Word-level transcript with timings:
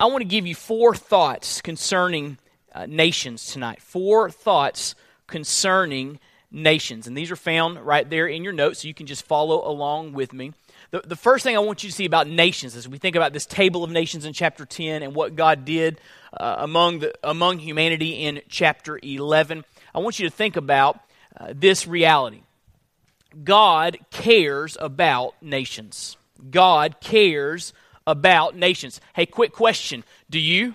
I 0.00 0.06
want 0.06 0.22
to 0.22 0.28
give 0.28 0.46
you 0.46 0.54
four 0.54 0.94
thoughts 0.94 1.60
concerning 1.60 2.38
uh, 2.74 2.86
nations 2.86 3.52
tonight. 3.52 3.82
Four 3.82 4.30
thoughts 4.30 4.94
concerning 5.26 6.18
nations. 6.50 7.06
And 7.06 7.14
these 7.14 7.30
are 7.30 7.36
found 7.36 7.78
right 7.84 8.08
there 8.08 8.26
in 8.26 8.42
your 8.42 8.54
notes, 8.54 8.80
so 8.80 8.88
you 8.88 8.94
can 8.94 9.04
just 9.04 9.26
follow 9.26 9.68
along 9.70 10.14
with 10.14 10.32
me. 10.32 10.54
The, 10.90 11.02
the 11.04 11.16
first 11.16 11.44
thing 11.44 11.54
I 11.54 11.58
want 11.58 11.84
you 11.84 11.90
to 11.90 11.94
see 11.94 12.06
about 12.06 12.26
nations 12.26 12.76
as 12.76 12.88
we 12.88 12.96
think 12.96 13.14
about 13.14 13.34
this 13.34 13.44
table 13.44 13.84
of 13.84 13.90
nations 13.90 14.24
in 14.24 14.32
chapter 14.32 14.64
10 14.64 15.02
and 15.02 15.14
what 15.14 15.36
God 15.36 15.66
did 15.66 16.00
uh, 16.32 16.56
among, 16.60 17.00
the, 17.00 17.12
among 17.22 17.58
humanity 17.58 18.24
in 18.24 18.40
chapter 18.48 18.98
11, 19.02 19.66
I 19.94 19.98
want 19.98 20.18
you 20.18 20.26
to 20.26 20.34
think 20.34 20.56
about 20.56 20.98
uh, 21.38 21.52
this 21.54 21.86
reality 21.86 22.40
God 23.44 23.98
cares 24.10 24.78
about 24.80 25.34
nations. 25.42 26.16
God 26.50 27.00
cares 27.00 27.74
about 28.10 28.56
nations. 28.56 29.00
Hey, 29.14 29.24
quick 29.24 29.52
question. 29.52 30.02
Do 30.28 30.40
you? 30.40 30.74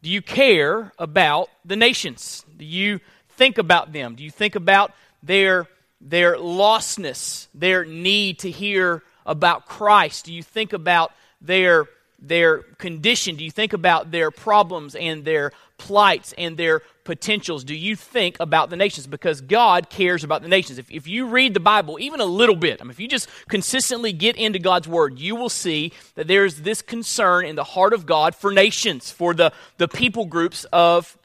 Do 0.00 0.08
you 0.08 0.22
care 0.22 0.92
about 0.96 1.48
the 1.64 1.74
nations? 1.74 2.44
Do 2.56 2.64
you 2.64 3.00
think 3.30 3.58
about 3.58 3.92
them? 3.92 4.14
Do 4.14 4.22
you 4.22 4.30
think 4.30 4.54
about 4.54 4.92
their, 5.24 5.66
their 6.00 6.36
lostness, 6.36 7.48
their 7.52 7.84
need 7.84 8.38
to 8.40 8.50
hear 8.50 9.02
about 9.26 9.66
Christ? 9.66 10.26
Do 10.26 10.32
you 10.32 10.44
think 10.44 10.72
about 10.72 11.12
their, 11.40 11.86
their 12.18 12.58
condition? 12.58 13.36
Do 13.36 13.44
you 13.44 13.50
think 13.50 13.72
about 13.72 14.10
their 14.10 14.30
problems 14.30 14.94
and 14.94 15.24
their 15.24 15.52
plights 15.78 16.34
and 16.36 16.56
their 16.56 16.82
potentials 17.04 17.64
do 17.64 17.74
you 17.74 17.96
think 17.96 18.36
about 18.38 18.68
the 18.68 18.76
nations? 18.76 19.06
Because 19.06 19.40
God 19.40 19.88
cares 19.88 20.24
about 20.24 20.42
the 20.42 20.48
nations. 20.48 20.78
If, 20.78 20.90
if 20.90 21.06
you 21.06 21.26
read 21.26 21.54
the 21.54 21.60
Bible 21.60 21.98
even 21.98 22.20
a 22.20 22.26
little 22.26 22.54
bit, 22.54 22.82
I 22.82 22.84
mean, 22.84 22.90
if 22.90 23.00
you 23.00 23.08
just 23.08 23.30
consistently 23.48 24.12
get 24.12 24.36
into 24.36 24.58
God's 24.58 24.86
Word, 24.86 25.18
you 25.18 25.34
will 25.34 25.48
see 25.48 25.92
that 26.16 26.28
there's 26.28 26.60
this 26.60 26.82
concern 26.82 27.46
in 27.46 27.56
the 27.56 27.64
heart 27.64 27.94
of 27.94 28.04
God 28.04 28.34
for 28.34 28.52
nations, 28.52 29.10
for 29.10 29.32
the, 29.32 29.52
the 29.78 29.88
people 29.88 30.26
groups 30.26 30.66
of 30.70 31.16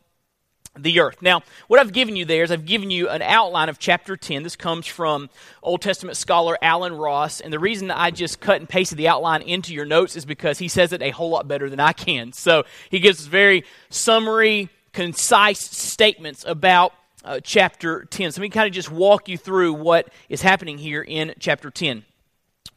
the 0.78 1.00
earth. 1.00 1.22
Now, 1.22 1.44
what 1.68 1.80
I've 1.80 1.94
given 1.94 2.16
you 2.16 2.26
there 2.26 2.44
is 2.44 2.52
I've 2.52 2.66
given 2.66 2.90
you 2.90 3.10
an 3.10 3.22
outline 3.22 3.70
of 3.70 3.78
chapter 3.78 4.18
10. 4.18 4.44
This 4.44 4.56
comes 4.56 4.88
from 4.88 5.30
Old 5.62 5.82
Testament 5.82 6.18
scholar 6.18 6.58
Alan 6.62 6.96
Ross. 6.96 7.42
And 7.42 7.54
the 7.54 7.60
reason 7.60 7.92
I 7.92 8.10
just 8.12 8.40
cut 8.40 8.58
and 8.58 8.68
pasted 8.68 8.98
the 8.98 9.08
outline 9.08 9.44
into 9.44 9.74
your 9.74 9.86
notes 9.86 10.16
is 10.16 10.26
because 10.26 10.58
he 10.58 10.68
says 10.68 10.92
it 10.92 11.02
a 11.02 11.12
whole 11.12 11.30
lot 11.30 11.48
better 11.48 11.70
than 11.70 11.80
I 11.80 11.94
can. 11.94 12.34
So 12.34 12.64
he 12.90 13.00
gives 13.00 13.26
very 13.26 13.66
summary, 13.90 14.70
concise 14.94 15.60
statements 15.60 16.44
about 16.48 16.94
uh, 17.24 17.40
chapter 17.44 18.06
10. 18.06 18.32
So 18.32 18.42
let 18.42 18.46
me 18.46 18.50
kind 18.50 18.68
of 18.68 18.74
just 18.74 18.92
walk 18.92 19.30
you 19.30 19.38
through 19.38 19.74
what 19.74 20.10
is 20.28 20.42
happening 20.42 20.80
here 20.80 21.04
in 21.04 21.36
chapter 21.40 21.70
10. 21.70 22.04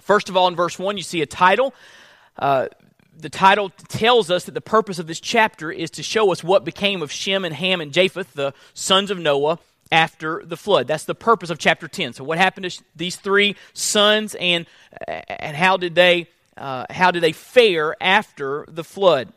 First 0.03 0.29
of 0.29 0.37
all, 0.37 0.49
in 0.49 0.55
verse 0.55 0.79
1, 0.79 0.99
you 0.99 1.03
see 1.03 1.23
a 1.23 1.27
title. 1.27 1.75
Uh, 2.39 2.69
the 3.19 3.29
title 3.29 3.71
tells 3.89 4.31
us 4.31 4.45
that 4.45 4.53
the 4.53 4.61
purpose 4.61 4.99
of 4.99 5.07
this 5.07 5.21
chapter 5.21 5.71
is 5.71 5.91
to 5.93 6.03
show 6.03 6.33
us 6.33 6.45
what 6.45 6.65
became 6.65 7.03
of 7.03 7.11
Shem 7.11 7.45
and 7.45 7.55
Ham 7.55 7.81
and 7.81 7.93
Japheth, 7.93 8.33
the 8.35 8.53
sons 8.75 9.11
of 9.11 9.19
Noah, 9.19 9.59
after 9.91 10.43
the 10.45 10.57
flood. 10.57 10.87
That's 10.87 11.05
the 11.05 11.15
purpose 11.15 11.51
of 11.51 11.59
chapter 11.59 11.89
10. 11.89 12.13
So, 12.13 12.25
what 12.25 12.39
happened 12.39 12.71
to 12.71 12.83
these 12.95 13.17
three 13.17 13.57
sons, 13.73 14.35
and, 14.39 14.67
and 15.07 15.57
how, 15.57 15.77
did 15.77 15.95
they, 15.95 16.29
uh, 16.57 16.87
how 16.91 17.11
did 17.11 17.23
they 17.23 17.33
fare 17.33 17.97
after 18.03 18.67
the 18.69 18.85
flood? 18.85 19.33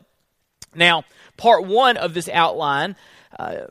Now, 0.74 1.04
part 1.36 1.64
one 1.64 1.96
of 1.96 2.14
this 2.14 2.28
outline. 2.28 2.96
Uh, 3.38 3.66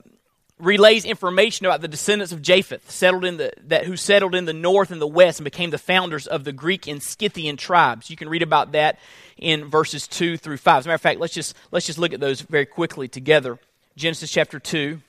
relays 0.59 1.05
information 1.05 1.65
about 1.65 1.81
the 1.81 1.87
descendants 1.87 2.33
of 2.33 2.41
Japheth, 2.41 2.91
settled 2.91 3.23
in 3.23 3.37
the, 3.37 3.53
that, 3.67 3.85
who 3.85 3.95
settled 3.95 4.35
in 4.35 4.45
the 4.45 4.53
north 4.53 4.91
and 4.91 5.01
the 5.01 5.07
west 5.07 5.39
and 5.39 5.45
became 5.45 5.69
the 5.69 5.77
founders 5.77 6.27
of 6.27 6.43
the 6.43 6.51
Greek 6.51 6.85
and 6.85 7.01
Scythian 7.01 7.57
tribes. 7.57 8.09
You 8.09 8.17
can 8.17 8.29
read 8.29 8.43
about 8.43 8.73
that 8.73 8.99
in 9.37 9.65
verses 9.65 10.07
2 10.07 10.37
through 10.37 10.57
5. 10.57 10.79
As 10.79 10.85
a 10.85 10.89
matter 10.89 10.95
of 10.95 11.01
fact, 11.01 11.19
let's 11.19 11.33
just, 11.33 11.55
let's 11.71 11.85
just 11.85 11.97
look 11.97 12.13
at 12.13 12.19
those 12.19 12.41
very 12.41 12.65
quickly 12.65 13.07
together. 13.07 13.57
Genesis 13.95 14.29
chapter 14.29 14.59
2, 14.59 14.99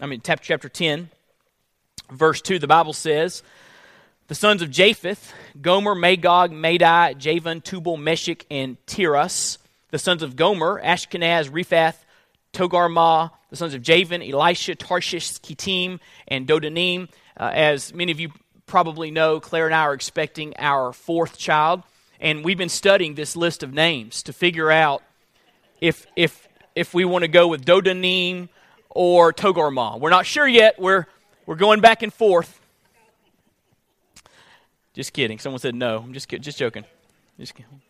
I 0.00 0.06
mean, 0.06 0.20
chapter 0.22 0.68
10, 0.68 1.08
verse 2.10 2.40
2, 2.42 2.58
the 2.58 2.66
Bible 2.66 2.92
says, 2.92 3.42
The 4.28 4.34
sons 4.34 4.60
of 4.60 4.70
Japheth, 4.70 5.32
Gomer, 5.60 5.94
Magog, 5.94 6.52
Madai, 6.52 7.14
Javan, 7.14 7.62
Tubal, 7.62 7.96
Meshech, 7.96 8.44
and 8.50 8.76
Tiras. 8.86 9.58
The 9.90 9.98
sons 9.98 10.22
of 10.22 10.36
Gomer, 10.36 10.80
Ashkenaz, 10.82 11.48
Riphath, 11.50 12.04
Togarmah, 12.52 13.30
the 13.50 13.56
sons 13.56 13.74
of 13.74 13.82
Javan, 13.82 14.20
Elishah, 14.20 14.76
Tarshish, 14.76 15.40
Kittim, 15.40 16.00
and 16.26 16.46
Dodanim. 16.46 17.08
Uh, 17.38 17.50
as 17.52 17.94
many 17.94 18.12
of 18.12 18.20
you 18.20 18.30
probably 18.66 19.10
know, 19.10 19.40
Claire 19.40 19.66
and 19.66 19.74
I 19.74 19.82
are 19.82 19.94
expecting 19.94 20.54
our 20.58 20.92
fourth 20.92 21.38
child, 21.38 21.82
and 22.20 22.44
we've 22.44 22.58
been 22.58 22.68
studying 22.68 23.14
this 23.14 23.36
list 23.36 23.62
of 23.62 23.72
names 23.72 24.22
to 24.24 24.32
figure 24.32 24.70
out 24.70 25.02
if 25.80 26.06
if 26.16 26.48
if 26.74 26.94
we 26.94 27.04
want 27.04 27.22
to 27.22 27.28
go 27.28 27.48
with 27.48 27.64
Dodanim 27.64 28.48
or 28.90 29.32
Togarmah. 29.32 29.98
We're 30.00 30.10
not 30.10 30.26
sure 30.26 30.46
yet. 30.46 30.78
We're 30.78 31.06
we're 31.46 31.56
going 31.56 31.80
back 31.80 32.02
and 32.02 32.12
forth. 32.12 32.60
Just 34.94 35.12
kidding. 35.12 35.38
Someone 35.38 35.60
said 35.60 35.74
no. 35.74 35.98
I'm 35.98 36.12
just 36.12 36.28
just 36.28 36.58
joking. 36.58 36.84
Just 37.38 37.54
kidding. 37.54 37.80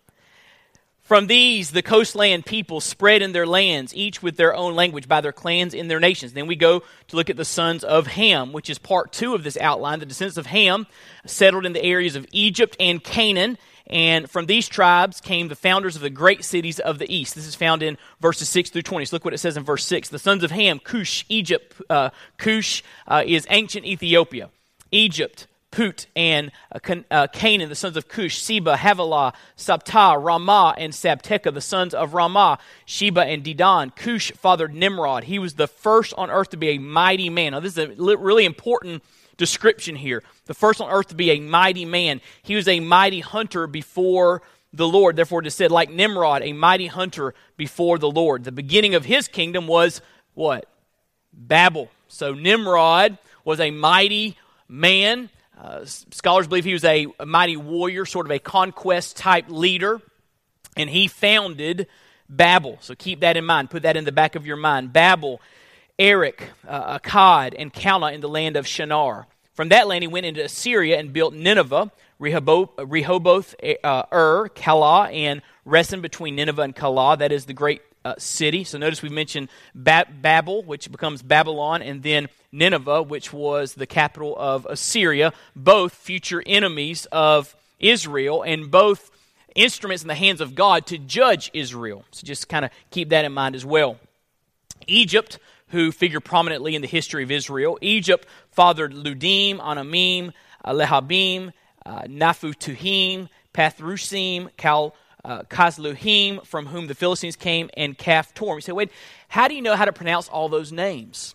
From 1.08 1.26
these, 1.26 1.70
the 1.70 1.80
coastland 1.80 2.44
people 2.44 2.82
spread 2.82 3.22
in 3.22 3.32
their 3.32 3.46
lands, 3.46 3.96
each 3.96 4.22
with 4.22 4.36
their 4.36 4.54
own 4.54 4.74
language, 4.74 5.08
by 5.08 5.22
their 5.22 5.32
clans 5.32 5.72
in 5.72 5.88
their 5.88 6.00
nations. 6.00 6.34
Then 6.34 6.46
we 6.46 6.54
go 6.54 6.82
to 7.06 7.16
look 7.16 7.30
at 7.30 7.38
the 7.38 7.46
sons 7.46 7.82
of 7.82 8.08
Ham, 8.08 8.52
which 8.52 8.68
is 8.68 8.78
part 8.78 9.10
two 9.10 9.34
of 9.34 9.42
this 9.42 9.56
outline. 9.56 10.00
The 10.00 10.04
descendants 10.04 10.36
of 10.36 10.44
Ham 10.44 10.86
settled 11.24 11.64
in 11.64 11.72
the 11.72 11.82
areas 11.82 12.14
of 12.14 12.26
Egypt 12.30 12.76
and 12.78 13.02
Canaan. 13.02 13.56
And 13.86 14.28
from 14.28 14.44
these 14.44 14.68
tribes 14.68 15.22
came 15.22 15.48
the 15.48 15.56
founders 15.56 15.96
of 15.96 16.02
the 16.02 16.10
great 16.10 16.44
cities 16.44 16.78
of 16.78 16.98
the 16.98 17.10
east. 17.10 17.34
This 17.34 17.46
is 17.46 17.54
found 17.54 17.82
in 17.82 17.96
verses 18.20 18.50
6 18.50 18.68
through 18.68 18.82
20. 18.82 19.06
So 19.06 19.16
look 19.16 19.24
what 19.24 19.32
it 19.32 19.38
says 19.38 19.56
in 19.56 19.64
verse 19.64 19.86
6. 19.86 20.10
The 20.10 20.18
sons 20.18 20.44
of 20.44 20.50
Ham, 20.50 20.78
Cush, 20.78 21.24
Egypt. 21.30 21.74
Uh, 21.88 22.10
Cush 22.36 22.82
uh, 23.06 23.22
is 23.26 23.46
ancient 23.48 23.86
Ethiopia. 23.86 24.50
Egypt, 24.90 25.46
Put 25.78 26.08
and 26.16 26.50
uh, 26.72 26.94
uh, 27.08 27.28
Canaan, 27.28 27.68
the 27.68 27.76
sons 27.76 27.96
of 27.96 28.08
Cush, 28.08 28.42
Seba, 28.42 28.76
Havilah, 28.76 29.32
Sabtah, 29.56 30.20
Raamah, 30.20 30.74
and 30.76 30.92
Sabteca, 30.92 31.54
the 31.54 31.60
sons 31.60 31.94
of 31.94 32.10
Raamah, 32.10 32.58
Sheba 32.84 33.20
and 33.20 33.44
Dedan. 33.44 33.94
Cush 33.94 34.32
fathered 34.32 34.74
Nimrod. 34.74 35.22
He 35.22 35.38
was 35.38 35.54
the 35.54 35.68
first 35.68 36.12
on 36.14 36.32
earth 36.32 36.50
to 36.50 36.56
be 36.56 36.70
a 36.70 36.78
mighty 36.78 37.30
man. 37.30 37.52
Now, 37.52 37.60
this 37.60 37.78
is 37.78 37.78
a 37.78 38.16
really 38.16 38.44
important 38.44 39.04
description 39.36 39.94
here. 39.94 40.24
The 40.46 40.54
first 40.54 40.80
on 40.80 40.90
earth 40.90 41.06
to 41.10 41.14
be 41.14 41.30
a 41.30 41.38
mighty 41.38 41.84
man. 41.84 42.22
He 42.42 42.56
was 42.56 42.66
a 42.66 42.80
mighty 42.80 43.20
hunter 43.20 43.68
before 43.68 44.42
the 44.72 44.88
Lord. 44.88 45.14
Therefore, 45.14 45.42
it 45.42 45.46
is 45.46 45.54
said, 45.54 45.70
like 45.70 45.92
Nimrod, 45.92 46.42
a 46.42 46.54
mighty 46.54 46.88
hunter 46.88 47.34
before 47.56 48.00
the 48.00 48.10
Lord. 48.10 48.42
The 48.42 48.50
beginning 48.50 48.96
of 48.96 49.04
his 49.04 49.28
kingdom 49.28 49.68
was 49.68 50.00
what? 50.34 50.68
Babel. 51.32 51.88
So 52.08 52.34
Nimrod 52.34 53.16
was 53.44 53.60
a 53.60 53.70
mighty 53.70 54.36
man. 54.68 55.30
Uh, 55.60 55.84
scholars 55.84 56.46
believe 56.46 56.64
he 56.64 56.72
was 56.72 56.84
a, 56.84 57.06
a, 57.18 57.26
mighty 57.26 57.56
warrior, 57.56 58.06
sort 58.06 58.26
of 58.26 58.30
a 58.30 58.38
conquest 58.38 59.16
type 59.16 59.46
leader, 59.48 60.00
and 60.76 60.88
he 60.88 61.08
founded 61.08 61.88
Babel. 62.28 62.78
So 62.80 62.94
keep 62.94 63.20
that 63.20 63.36
in 63.36 63.44
mind. 63.44 63.70
Put 63.70 63.82
that 63.82 63.96
in 63.96 64.04
the 64.04 64.12
back 64.12 64.36
of 64.36 64.46
your 64.46 64.56
mind. 64.56 64.92
Babel, 64.92 65.40
Erech, 65.98 66.42
uh, 66.66 66.98
Akkad, 67.00 67.54
and 67.58 67.72
Calneh 67.72 68.14
in 68.14 68.20
the 68.20 68.28
land 68.28 68.56
of 68.56 68.66
Shinar. 68.66 69.26
From 69.54 69.70
that 69.70 69.88
land, 69.88 70.04
he 70.04 70.08
went 70.08 70.26
into 70.26 70.44
Assyria 70.44 70.98
and 71.00 71.12
built 71.12 71.34
Nineveh, 71.34 71.90
Rehoboth, 72.20 72.70
Rehoboth 72.78 73.56
uh, 73.82 74.04
Ur, 74.12 74.48
Calah, 74.50 75.12
and 75.12 75.42
Resen 75.66 76.00
between 76.00 76.36
Nineveh 76.36 76.62
and 76.62 76.76
Calah. 76.76 77.18
That 77.18 77.32
is 77.32 77.46
the 77.46 77.52
great 77.52 77.82
uh, 78.04 78.14
city. 78.18 78.64
So 78.64 78.78
notice 78.78 79.02
we 79.02 79.08
mentioned 79.08 79.48
ba- 79.74 80.06
Babel, 80.10 80.62
which 80.62 80.90
becomes 80.90 81.22
Babylon, 81.22 81.82
and 81.82 82.02
then 82.02 82.28
Nineveh, 82.52 83.02
which 83.02 83.32
was 83.32 83.74
the 83.74 83.86
capital 83.86 84.36
of 84.36 84.66
Assyria, 84.66 85.32
both 85.54 85.92
future 85.94 86.42
enemies 86.46 87.06
of 87.12 87.54
Israel 87.78 88.42
and 88.42 88.70
both 88.70 89.10
instruments 89.54 90.02
in 90.02 90.08
the 90.08 90.14
hands 90.14 90.40
of 90.40 90.54
God 90.54 90.86
to 90.86 90.98
judge 90.98 91.50
Israel. 91.52 92.04
So 92.10 92.26
just 92.26 92.48
kind 92.48 92.64
of 92.64 92.70
keep 92.90 93.10
that 93.10 93.24
in 93.24 93.32
mind 93.32 93.54
as 93.54 93.64
well. 93.64 93.98
Egypt, 94.86 95.38
who 95.68 95.92
figure 95.92 96.20
prominently 96.20 96.74
in 96.74 96.82
the 96.82 96.88
history 96.88 97.22
of 97.22 97.30
Israel, 97.30 97.78
Egypt 97.82 98.26
fathered 98.50 98.92
Ludim, 98.92 99.58
Anamim, 99.58 100.32
Lehabim, 100.64 101.52
uh, 101.84 102.02
Naphutuhim, 102.02 103.28
Pathrusim, 103.52 104.48
Cal 104.56 104.94
uh, 105.24 105.42
Casluhim, 105.42 106.44
from 106.46 106.66
whom 106.66 106.86
the 106.86 106.94
Philistines 106.94 107.36
came, 107.36 107.70
and 107.76 107.96
Caphtor. 107.96 108.56
You 108.56 108.60
say, 108.60 108.72
wait, 108.72 108.90
how 109.28 109.48
do 109.48 109.54
you 109.54 109.62
know 109.62 109.76
how 109.76 109.84
to 109.84 109.92
pronounce 109.92 110.28
all 110.28 110.48
those 110.48 110.72
names? 110.72 111.34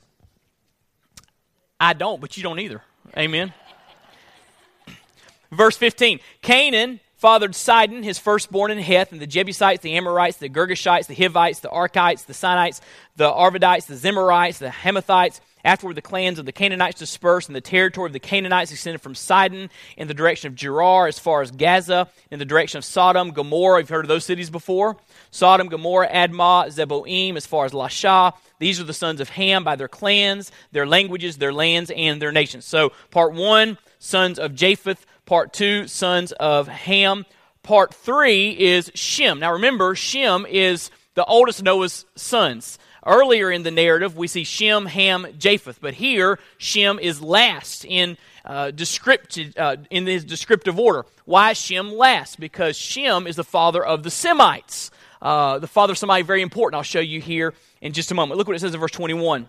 I 1.79 1.93
don't, 1.93 2.21
but 2.21 2.37
you 2.37 2.43
don't 2.43 2.59
either. 2.59 2.81
Amen. 3.17 3.53
Verse 5.51 5.77
15 5.77 6.19
Canaan 6.41 6.99
fathered 7.15 7.55
Sidon, 7.55 8.03
his 8.03 8.19
firstborn 8.19 8.71
in 8.71 8.79
Heth, 8.79 9.11
and 9.11 9.21
the 9.21 9.27
Jebusites, 9.27 9.81
the 9.81 9.95
Amorites, 9.95 10.37
the 10.37 10.49
Girgashites, 10.49 11.07
the 11.07 11.15
Hivites, 11.15 11.59
the 11.59 11.69
Arkites, 11.69 12.25
the 12.25 12.33
Sinites, 12.33 12.81
the 13.15 13.31
Arvadites, 13.31 13.85
the 13.85 13.93
Zemarites, 13.93 14.57
the 14.57 14.67
Hamathites, 14.67 15.39
Afterward, 15.63 15.95
the 15.95 16.01
clans 16.01 16.39
of 16.39 16.45
the 16.45 16.51
Canaanites 16.51 16.99
dispersed, 16.99 17.47
and 17.47 17.55
the 17.55 17.61
territory 17.61 18.07
of 18.07 18.13
the 18.13 18.19
Canaanites 18.19 18.71
extended 18.71 19.01
from 19.01 19.15
Sidon 19.15 19.69
in 19.95 20.07
the 20.07 20.13
direction 20.13 20.47
of 20.47 20.55
Gerar 20.55 21.07
as 21.07 21.19
far 21.19 21.41
as 21.41 21.51
Gaza, 21.51 22.09
in 22.29 22.39
the 22.39 22.45
direction 22.45 22.77
of 22.77 22.85
Sodom, 22.85 23.31
Gomorrah. 23.31 23.79
You've 23.79 23.89
heard 23.89 24.05
of 24.05 24.09
those 24.09 24.25
cities 24.25 24.49
before. 24.49 24.97
Sodom, 25.31 25.69
Gomorrah, 25.69 26.09
Admah, 26.09 26.67
Zeboim, 26.67 27.37
as 27.37 27.45
far 27.45 27.65
as 27.65 27.71
Lasha. 27.71 28.33
These 28.59 28.81
are 28.81 28.85
the 28.85 28.93
sons 28.93 29.21
of 29.21 29.29
Ham 29.29 29.63
by 29.63 29.75
their 29.75 29.87
clans, 29.87 30.51
their 30.71 30.85
languages, 30.85 31.37
their 31.37 31.53
lands, 31.53 31.91
and 31.95 32.21
their 32.21 32.31
nations. 32.31 32.65
So, 32.65 32.91
part 33.09 33.33
one, 33.33 33.77
sons 33.99 34.39
of 34.39 34.55
Japheth. 34.55 35.05
Part 35.25 35.53
two, 35.53 35.87
sons 35.87 36.33
of 36.33 36.67
Ham. 36.67 37.25
Part 37.63 37.93
three 37.93 38.49
is 38.49 38.91
Shem. 38.93 39.39
Now, 39.39 39.53
remember, 39.53 39.95
Shem 39.95 40.45
is 40.45 40.91
the 41.13 41.23
oldest 41.23 41.63
Noah's 41.63 42.05
sons. 42.15 42.77
Earlier 43.05 43.51
in 43.51 43.63
the 43.63 43.71
narrative, 43.71 44.15
we 44.15 44.27
see 44.27 44.43
Shem, 44.43 44.85
Ham, 44.85 45.27
Japheth, 45.37 45.79
but 45.81 45.93
here 45.93 46.39
Shem 46.57 46.99
is 46.99 47.21
last 47.21 47.83
in 47.85 48.17
uh, 48.45 48.71
descriptive, 48.71 49.53
uh, 49.57 49.77
in 49.89 50.05
his 50.05 50.23
descriptive 50.23 50.79
order. 50.79 51.05
Why 51.25 51.51
is 51.51 51.57
Shem 51.57 51.91
last? 51.93 52.39
Because 52.39 52.77
Shem 52.77 53.27
is 53.27 53.35
the 53.35 53.43
father 53.43 53.83
of 53.83 54.03
the 54.03 54.11
Semites. 54.11 54.91
Uh, 55.21 55.59
the 55.59 55.67
father 55.67 55.91
of 55.91 55.97
somebody 55.97 56.23
very 56.23 56.41
important. 56.41 56.77
I'll 56.77 56.83
show 56.83 56.99
you 56.99 57.19
here 57.21 57.53
in 57.81 57.93
just 57.93 58.11
a 58.11 58.15
moment. 58.15 58.37
Look 58.37 58.47
what 58.47 58.55
it 58.55 58.59
says 58.59 58.73
in 58.73 58.79
verse 58.79 58.91
21. 58.91 59.47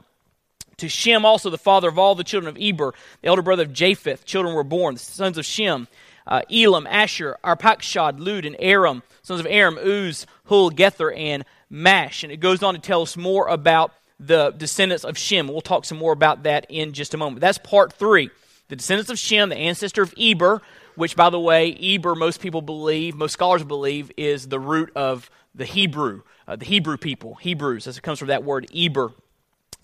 To 0.78 0.88
Shem 0.88 1.24
also, 1.24 1.50
the 1.50 1.58
father 1.58 1.88
of 1.88 1.98
all 1.98 2.14
the 2.14 2.24
children 2.24 2.48
of 2.48 2.60
Eber, 2.60 2.94
the 3.22 3.28
elder 3.28 3.42
brother 3.42 3.62
of 3.62 3.72
Japheth, 3.72 4.24
children 4.24 4.54
were 4.54 4.64
born, 4.64 4.94
the 4.94 5.00
sons 5.00 5.38
of 5.38 5.44
Shem, 5.44 5.86
uh, 6.26 6.42
Elam, 6.50 6.86
Asshur, 6.86 7.34
Arpachshad, 7.44 8.18
Lud, 8.18 8.44
and 8.44 8.56
Aram, 8.58 9.02
sons 9.22 9.40
of 9.40 9.46
Aram, 9.46 9.78
Uz, 9.78 10.26
Hul, 10.46 10.70
Gether, 10.70 11.12
and 11.12 11.44
Mash. 11.74 12.22
And 12.22 12.32
it 12.32 12.38
goes 12.38 12.62
on 12.62 12.74
to 12.74 12.80
tell 12.80 13.02
us 13.02 13.16
more 13.16 13.48
about 13.48 13.92
the 14.20 14.52
descendants 14.56 15.04
of 15.04 15.18
Shem. 15.18 15.48
We'll 15.48 15.60
talk 15.60 15.84
some 15.84 15.98
more 15.98 16.12
about 16.12 16.44
that 16.44 16.66
in 16.68 16.92
just 16.92 17.14
a 17.14 17.16
moment. 17.16 17.40
That's 17.40 17.58
part 17.58 17.92
three. 17.92 18.30
The 18.68 18.76
descendants 18.76 19.10
of 19.10 19.18
Shem, 19.18 19.48
the 19.48 19.56
ancestor 19.56 20.02
of 20.02 20.14
Eber, 20.16 20.62
which, 20.94 21.16
by 21.16 21.30
the 21.30 21.40
way, 21.40 21.74
Eber, 21.74 22.14
most 22.14 22.40
people 22.40 22.62
believe, 22.62 23.16
most 23.16 23.32
scholars 23.32 23.64
believe, 23.64 24.12
is 24.16 24.46
the 24.46 24.60
root 24.60 24.92
of 24.94 25.28
the 25.52 25.64
Hebrew, 25.64 26.22
uh, 26.46 26.54
the 26.54 26.64
Hebrew 26.64 26.96
people, 26.96 27.34
Hebrews, 27.34 27.88
as 27.88 27.98
it 27.98 28.02
comes 28.02 28.20
from 28.20 28.28
that 28.28 28.44
word 28.44 28.68
Eber, 28.72 29.12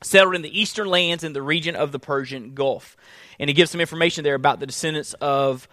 settled 0.00 0.36
in 0.36 0.42
the 0.42 0.60
eastern 0.60 0.86
lands 0.86 1.24
in 1.24 1.32
the 1.32 1.42
region 1.42 1.74
of 1.74 1.90
the 1.90 1.98
Persian 1.98 2.54
Gulf. 2.54 2.96
And 3.40 3.50
he 3.50 3.54
gives 3.54 3.72
some 3.72 3.80
information 3.80 4.22
there 4.22 4.36
about 4.36 4.60
the 4.60 4.66
descendants 4.66 5.12
of 5.14 5.68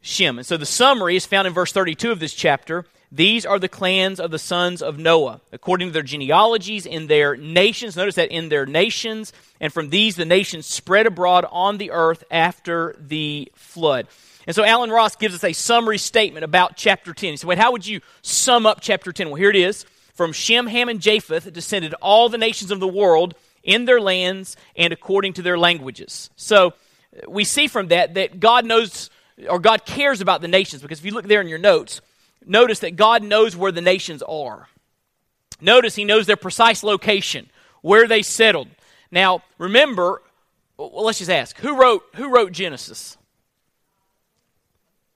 Shem. 0.00 0.38
And 0.38 0.46
so 0.46 0.56
the 0.56 0.64
summary 0.64 1.16
is 1.16 1.26
found 1.26 1.48
in 1.48 1.52
verse 1.52 1.72
32 1.72 2.12
of 2.12 2.20
this 2.20 2.34
chapter. 2.34 2.86
These 3.10 3.46
are 3.46 3.58
the 3.58 3.68
clans 3.68 4.20
of 4.20 4.30
the 4.30 4.38
sons 4.38 4.82
of 4.82 4.98
Noah, 4.98 5.40
according 5.50 5.88
to 5.88 5.92
their 5.92 6.02
genealogies 6.02 6.84
in 6.84 7.06
their 7.06 7.36
nations. 7.36 7.96
Notice 7.96 8.16
that 8.16 8.30
in 8.30 8.50
their 8.50 8.66
nations, 8.66 9.32
and 9.60 9.72
from 9.72 9.88
these 9.88 10.16
the 10.16 10.26
nations 10.26 10.66
spread 10.66 11.06
abroad 11.06 11.46
on 11.50 11.78
the 11.78 11.90
earth 11.90 12.22
after 12.30 12.94
the 13.00 13.50
flood. 13.54 14.08
And 14.46 14.54
so 14.54 14.64
Alan 14.64 14.90
Ross 14.90 15.16
gives 15.16 15.34
us 15.34 15.44
a 15.44 15.52
summary 15.52 15.98
statement 15.98 16.44
about 16.44 16.76
chapter 16.76 17.14
10. 17.14 17.30
He 17.30 17.36
said, 17.38 17.46
Wait, 17.46 17.58
how 17.58 17.72
would 17.72 17.86
you 17.86 18.00
sum 18.22 18.66
up 18.66 18.80
chapter 18.80 19.12
10? 19.12 19.28
Well, 19.28 19.36
here 19.36 19.50
it 19.50 19.56
is. 19.56 19.84
From 20.14 20.32
Shem, 20.32 20.66
Ham, 20.66 20.88
and 20.88 21.00
Japheth 21.00 21.52
descended 21.52 21.94
all 22.02 22.28
the 22.28 22.38
nations 22.38 22.70
of 22.70 22.80
the 22.80 22.88
world 22.88 23.34
in 23.62 23.84
their 23.84 24.00
lands 24.00 24.56
and 24.76 24.92
according 24.92 25.34
to 25.34 25.42
their 25.42 25.58
languages. 25.58 26.30
So 26.36 26.74
we 27.26 27.44
see 27.44 27.68
from 27.68 27.88
that 27.88 28.14
that 28.14 28.40
God 28.40 28.64
knows 28.64 29.10
or 29.48 29.58
God 29.58 29.84
cares 29.86 30.20
about 30.20 30.40
the 30.40 30.48
nations 30.48 30.82
because 30.82 30.98
if 30.98 31.04
you 31.04 31.12
look 31.12 31.26
there 31.26 31.40
in 31.40 31.48
your 31.48 31.58
notes, 31.58 32.00
notice 32.46 32.80
that 32.80 32.96
God 32.96 33.22
knows 33.22 33.56
where 33.56 33.72
the 33.72 33.80
nations 33.80 34.22
are. 34.22 34.68
Notice 35.60 35.94
he 35.94 36.04
knows 36.04 36.26
their 36.26 36.36
precise 36.36 36.82
location, 36.82 37.50
where 37.82 38.06
they 38.06 38.22
settled. 38.22 38.68
Now, 39.10 39.42
remember, 39.58 40.22
well, 40.76 41.04
let's 41.04 41.18
just 41.18 41.30
ask 41.30 41.58
who 41.58 41.76
wrote, 41.76 42.02
who 42.14 42.32
wrote 42.32 42.52
Genesis? 42.52 43.16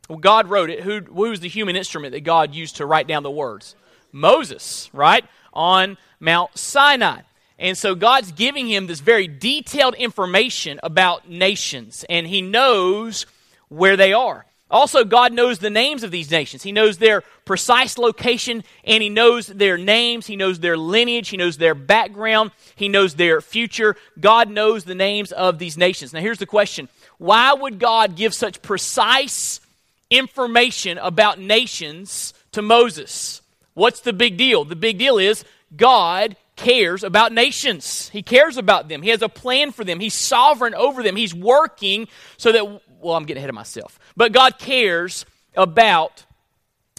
Well, 0.08 0.18
God 0.18 0.48
wrote 0.48 0.68
it. 0.68 0.80
Who, 0.80 1.02
was 1.10 1.40
the 1.40 1.48
human 1.48 1.76
instrument 1.76 2.12
that 2.12 2.20
God 2.20 2.54
used 2.54 2.76
to 2.76 2.86
write 2.86 3.06
down 3.06 3.22
the 3.22 3.30
words? 3.30 3.76
Moses, 4.10 4.90
right? 4.92 5.24
On 5.52 5.96
Mount 6.20 6.56
Sinai. 6.58 7.22
And 7.58 7.78
so 7.78 7.94
God's 7.94 8.32
giving 8.32 8.68
him 8.68 8.88
this 8.88 9.00
very 9.00 9.28
detailed 9.28 9.94
information 9.94 10.80
about 10.82 11.30
nations, 11.30 12.04
and 12.10 12.26
he 12.26 12.42
knows 12.42 13.24
where 13.68 13.96
they 13.96 14.12
are. 14.12 14.44
Also, 14.72 15.04
God 15.04 15.34
knows 15.34 15.58
the 15.58 15.68
names 15.68 16.02
of 16.02 16.10
these 16.10 16.30
nations. 16.30 16.62
He 16.62 16.72
knows 16.72 16.96
their 16.96 17.20
precise 17.44 17.98
location 17.98 18.64
and 18.84 19.02
He 19.02 19.10
knows 19.10 19.46
their 19.46 19.76
names. 19.76 20.26
He 20.26 20.34
knows 20.34 20.60
their 20.60 20.78
lineage. 20.78 21.28
He 21.28 21.36
knows 21.36 21.58
their 21.58 21.74
background. 21.74 22.52
He 22.74 22.88
knows 22.88 23.14
their 23.14 23.42
future. 23.42 23.96
God 24.18 24.48
knows 24.50 24.84
the 24.84 24.94
names 24.94 25.30
of 25.30 25.58
these 25.58 25.76
nations. 25.76 26.14
Now, 26.14 26.20
here's 26.20 26.38
the 26.38 26.46
question 26.46 26.88
Why 27.18 27.52
would 27.52 27.78
God 27.78 28.16
give 28.16 28.34
such 28.34 28.62
precise 28.62 29.60
information 30.08 30.96
about 30.96 31.38
nations 31.38 32.32
to 32.52 32.62
Moses? 32.62 33.42
What's 33.74 34.00
the 34.00 34.14
big 34.14 34.38
deal? 34.38 34.64
The 34.64 34.74
big 34.74 34.98
deal 34.98 35.18
is 35.18 35.44
God 35.76 36.36
cares 36.56 37.02
about 37.02 37.32
nations. 37.32 38.08
He 38.10 38.22
cares 38.22 38.56
about 38.56 38.88
them. 38.88 39.02
He 39.02 39.10
has 39.10 39.22
a 39.22 39.28
plan 39.28 39.72
for 39.72 39.84
them. 39.84 40.00
He's 40.00 40.14
sovereign 40.14 40.74
over 40.74 41.02
them. 41.02 41.16
He's 41.16 41.34
working 41.34 42.08
so 42.36 42.52
that 42.52 42.82
well, 43.00 43.16
I'm 43.16 43.24
getting 43.24 43.40
ahead 43.40 43.50
of 43.50 43.54
myself. 43.54 43.98
But 44.16 44.32
God 44.32 44.58
cares 44.58 45.26
about 45.56 46.24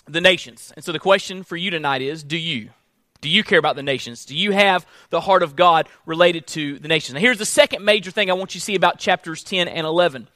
the 0.06 0.22
nations. 0.22 0.74
And 0.76 0.84
so 0.84 0.92
the 0.92 1.00
question 1.00 1.44
for 1.44 1.56
you 1.56 1.72
tonight 1.72 2.02
is 2.02 2.24
do 2.24 2.38
you? 2.38 2.70
Do 3.22 3.30
you 3.30 3.44
care 3.44 3.60
about 3.60 3.78
the 3.78 3.84
nations? 3.84 4.26
Do 4.26 4.36
you 4.36 4.52
have 4.52 4.86
the 5.10 5.22
heart 5.22 5.44
of 5.44 5.56
God 5.56 5.88
related 6.06 6.46
to 6.48 6.78
the 6.78 6.90
nations? 6.90 7.14
Now, 7.14 7.22
here's 7.22 7.38
the 7.38 7.46
second 7.46 7.86
major 7.86 8.12
thing 8.12 8.30
I 8.30 8.34
want 8.34 8.54
you 8.54 8.60
to 8.60 8.66
see 8.66 8.76
about 8.76 9.00
chapters 9.00 9.44
10 9.44 9.70
and 9.70 9.88
11. 9.88 10.28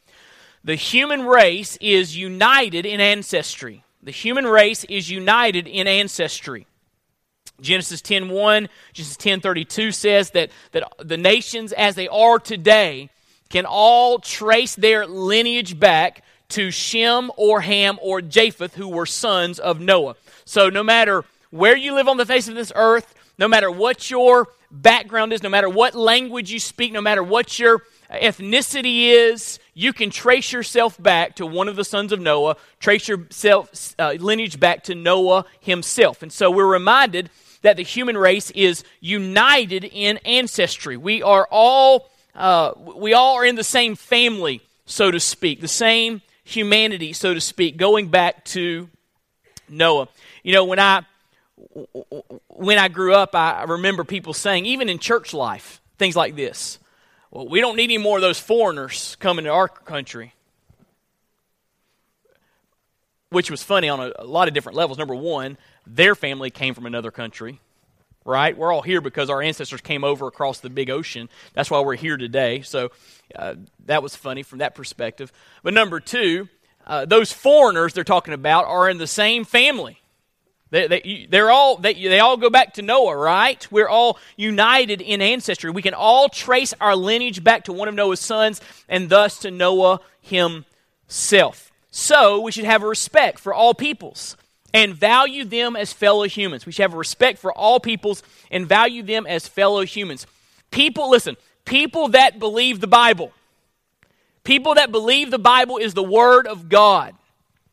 The 0.64 0.76
human 0.76 1.26
race 1.26 1.78
is 1.82 2.16
united 2.16 2.86
in 2.86 3.02
ancestry. 3.02 3.84
The 4.02 4.12
human 4.12 4.48
race 4.48 4.86
is 4.86 5.10
united 5.10 5.68
in 5.68 5.86
ancestry. 5.86 6.66
Genesis 7.62 8.02
10:1, 8.02 8.70
Genesis 8.94 9.18
10:32 9.18 9.92
says 9.94 10.32
that, 10.32 10.52
that 10.72 10.84
the 11.00 11.18
nations 11.18 11.74
as 11.74 11.96
they 11.96 12.08
are 12.08 12.40
today 12.40 13.10
can 13.50 13.66
all 13.66 14.20
trace 14.20 14.76
their 14.76 15.08
lineage 15.08 15.80
back 15.80 16.24
to 16.50 16.72
Shem 16.72 17.32
or 17.36 17.62
Ham 17.62 17.98
or 18.02 18.22
Japheth, 18.22 18.76
who 18.76 18.88
were 18.88 19.06
sons 19.06 19.60
of 19.60 19.80
Noah. 19.80 20.16
So, 20.46 20.70
no 20.70 20.84
matter 20.84 21.26
where 21.50 21.76
you 21.76 21.94
live 21.94 22.08
on 22.08 22.18
the 22.18 22.26
face 22.26 22.48
of 22.48 22.56
this 22.56 22.72
earth, 22.76 23.16
no 23.38 23.48
matter 23.48 23.72
what 23.72 24.10
your 24.10 24.48
background 24.72 25.34
is, 25.34 25.44
no 25.44 25.50
matter 25.50 25.70
what 25.70 25.96
language 25.96 26.52
you 26.52 26.60
speak, 26.60 26.92
no 26.92 27.02
matter 27.02 27.24
what 27.24 27.60
your 27.60 27.84
ethnicity 28.12 29.10
is, 29.10 29.60
you 29.74 29.94
can 29.94 30.10
trace 30.10 30.52
yourself 30.52 31.02
back 31.02 31.36
to 31.36 31.46
one 31.46 31.68
of 31.68 31.76
the 31.76 31.84
sons 31.84 32.12
of 32.12 32.20
Noah, 32.20 32.56
trace 32.80 33.08
your 33.08 33.28
uh, 34.00 34.12
lineage 34.20 34.60
back 34.60 34.84
to 34.86 34.96
Noah 34.96 35.46
himself. 35.60 36.24
And 36.24 36.32
so 36.32 36.50
we're 36.50 36.66
reminded 36.66 37.30
that 37.62 37.78
the 37.78 37.84
human 37.84 38.18
race 38.18 38.52
is 38.52 38.84
united 39.00 39.84
in 39.84 40.18
ancestry. 40.18 40.98
We 40.98 41.24
are 41.24 41.48
all 41.52 42.10
uh, 42.36 42.74
we 42.96 43.14
all 43.14 43.36
are 43.36 43.46
in 43.46 43.56
the 43.56 43.64
same 43.64 43.96
family, 43.96 44.62
so 44.86 45.10
to 45.10 45.20
speak, 45.20 45.60
the 45.60 45.68
same 45.68 46.22
humanity, 46.44 47.12
so 47.14 47.34
to 47.34 47.42
speak, 47.42 47.78
going 47.78 48.10
back 48.10 48.46
to 48.46 48.90
Noah. 49.68 50.08
You 50.44 50.54
know, 50.54 50.66
when 50.66 50.80
I 50.80 51.04
when 52.48 52.78
I 52.78 52.88
grew 52.88 53.14
up, 53.14 53.36
I 53.36 53.64
remember 53.64 54.04
people 54.04 54.34
saying, 54.34 54.66
even 54.66 54.90
in 54.90 55.00
church 55.00 55.34
life, 55.34 55.82
things 55.98 56.16
like 56.16 56.36
this. 56.36 56.80
Well, 57.32 57.48
we 57.48 57.60
don't 57.60 57.76
need 57.76 57.86
any 57.86 57.98
more 57.98 58.18
of 58.18 58.22
those 58.22 58.40
foreigners 58.40 59.18
coming 59.20 59.46
to 59.46 59.52
our 59.52 59.68
country. 59.68 60.34
Which 63.30 63.52
was 63.52 63.62
funny 63.62 63.90
on 63.90 64.00
a, 64.00 64.14
a 64.20 64.26
lot 64.26 64.48
of 64.48 64.54
different 64.54 64.78
levels. 64.78 64.98
Number 64.98 65.16
one, 65.16 65.58
their 65.96 66.16
family 66.16 66.50
came 66.50 66.74
from 66.74 66.86
another 66.86 67.12
country 67.12 67.60
right? 68.28 68.58
We're 68.58 68.74
all 68.74 68.82
here 68.82 69.00
because 69.00 69.30
our 69.30 69.42
ancestors 69.42 69.82
came 69.82 70.04
over 70.04 70.28
across 70.28 70.60
the 70.60 70.70
big 70.70 70.90
ocean. 70.90 71.30
That's 71.54 71.72
why 71.72 71.80
we're 71.80 71.96
here 71.96 72.18
today. 72.18 72.62
So 72.62 72.92
uh, 73.34 73.56
that 73.86 74.04
was 74.04 74.16
funny 74.16 74.44
from 74.44 74.60
that 74.60 74.76
perspective. 74.76 75.32
But 75.64 75.74
number 75.74 76.02
two, 76.02 76.50
uh, 76.86 77.06
those 77.06 77.32
foreigners 77.32 77.94
they're 77.94 78.04
talking 78.04 78.34
about 78.34 78.66
are 78.66 78.90
in 78.90 78.98
the 78.98 79.08
same 79.08 79.46
family. 79.46 80.02
They, 80.72 80.88
they, 80.88 81.28
they're 81.30 81.50
all, 81.50 81.78
they, 81.78 81.94
they 81.94 82.20
all 82.20 82.36
go 82.36 82.50
back 82.50 82.74
to 82.74 82.82
Noah, 82.82 83.16
right? 83.16 83.66
We're 83.72 83.88
all 83.88 84.20
united 84.36 85.00
in 85.00 85.22
ancestry. 85.22 85.72
We 85.72 85.82
can 85.82 85.94
all 85.94 86.28
trace 86.28 86.74
our 86.82 86.98
lineage 86.98 87.42
back 87.42 87.64
to 87.66 87.74
one 87.74 87.88
of 87.88 87.96
Noah's 87.96 88.20
sons 88.20 88.60
and 88.90 89.10
thus 89.10 89.40
to 89.40 89.52
Noah 89.52 90.02
himself. 90.20 91.72
So 91.90 92.42
we 92.42 92.52
should 92.52 92.66
have 92.66 92.84
a 92.84 92.88
respect 92.88 93.40
for 93.40 93.54
all 93.54 93.74
peoples 93.74 94.36
and 94.74 94.94
value 94.94 95.46
them 95.46 95.76
as 95.76 95.94
fellow 95.94 96.24
humans. 96.24 96.66
We 96.66 96.72
should 96.72 96.84
have 96.84 96.94
respect 96.94 97.40
for 97.40 97.52
all 97.52 97.80
peoples 97.80 98.24
and 98.52 98.68
value 98.68 99.04
them 99.04 99.26
as 99.26 99.48
fellow 99.48 99.86
humans. 99.86 100.28
People, 100.72 101.10
listen, 101.10 101.38
people 101.66 102.10
that 102.10 102.40
believe 102.40 102.80
the 102.80 102.88
Bible, 102.88 103.32
people 104.44 104.76
that 104.76 104.92
believe 104.92 105.32
the 105.32 105.40
Bible 105.40 105.78
is 105.78 105.94
the 105.94 106.04
Word 106.04 106.48
of 106.48 106.70
God, 106.70 107.16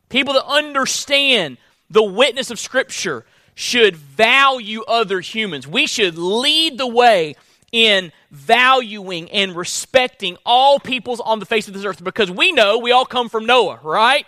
people 0.09 0.33
that 0.33 0.45
understand 0.45 1.57
the 1.89 2.03
witness 2.03 2.49
of 2.51 2.59
Scripture 2.59 3.25
should 3.55 3.95
value 3.95 4.83
other 4.87 5.21
humans. 5.21 5.67
We 5.67 5.87
should 5.87 6.17
lead 6.17 6.77
the 6.77 6.87
way 6.87 7.35
in 7.71 8.11
valuing 8.31 9.29
and 9.31 9.55
respecting 9.55 10.37
all 10.45 10.79
peoples 10.79 11.19
on 11.19 11.39
the 11.39 11.45
face 11.45 11.67
of 11.67 11.73
this 11.73 11.83
earth 11.85 12.03
because 12.03 12.29
we 12.29 12.51
know 12.51 12.77
we 12.77 12.91
all 12.91 13.05
come 13.05 13.29
from 13.29 13.45
Noah, 13.45 13.79
right? 13.83 14.25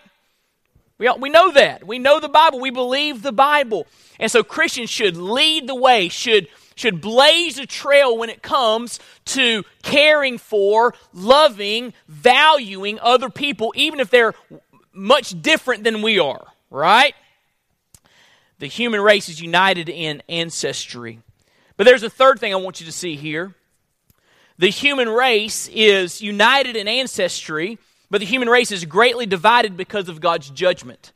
We, 0.97 1.09
we 1.19 1.29
know 1.29 1.51
that. 1.51 1.85
We 1.85 1.99
know 1.99 2.19
the 2.19 2.29
Bible. 2.29 2.59
We 2.59 2.71
believe 2.71 3.21
the 3.21 3.31
Bible. 3.31 3.87
And 4.19 4.31
so 4.31 4.43
Christians 4.43 4.89
should 4.89 5.15
lead 5.15 5.67
the 5.67 5.75
way, 5.75 6.09
should, 6.09 6.47
should 6.75 7.01
blaze 7.01 7.59
a 7.59 7.65
trail 7.65 8.17
when 8.17 8.29
it 8.29 8.41
comes 8.41 8.99
to 9.25 9.63
caring 9.83 10.37
for, 10.37 10.95
loving, 11.13 11.93
valuing 12.07 12.99
other 12.99 13.29
people, 13.29 13.73
even 13.75 13.99
if 13.99 14.09
they're 14.09 14.33
much 14.91 15.39
different 15.41 15.83
than 15.83 16.01
we 16.01 16.17
are, 16.17 16.47
right? 16.71 17.13
The 18.59 18.67
human 18.67 19.01
race 19.01 19.29
is 19.29 19.39
united 19.39 19.89
in 19.89 20.23
ancestry. 20.27 21.19
But 21.75 21.85
there's 21.85 22.01
a 22.01 22.09
third 22.09 22.39
thing 22.39 22.53
I 22.53 22.57
want 22.57 22.79
you 22.79 22.87
to 22.87 22.91
see 22.91 23.15
here. 23.15 23.53
The 24.57 24.69
human 24.69 25.07
race 25.07 25.69
is 25.71 26.23
united 26.23 26.75
in 26.75 26.87
ancestry, 26.87 27.77
but 28.09 28.19
the 28.19 28.25
human 28.25 28.49
race 28.49 28.71
is 28.71 28.85
greatly 28.85 29.25
divided 29.25 29.77
because 29.77 30.09
of 30.09 30.21
God's 30.21 30.49
judgment. 30.49 31.11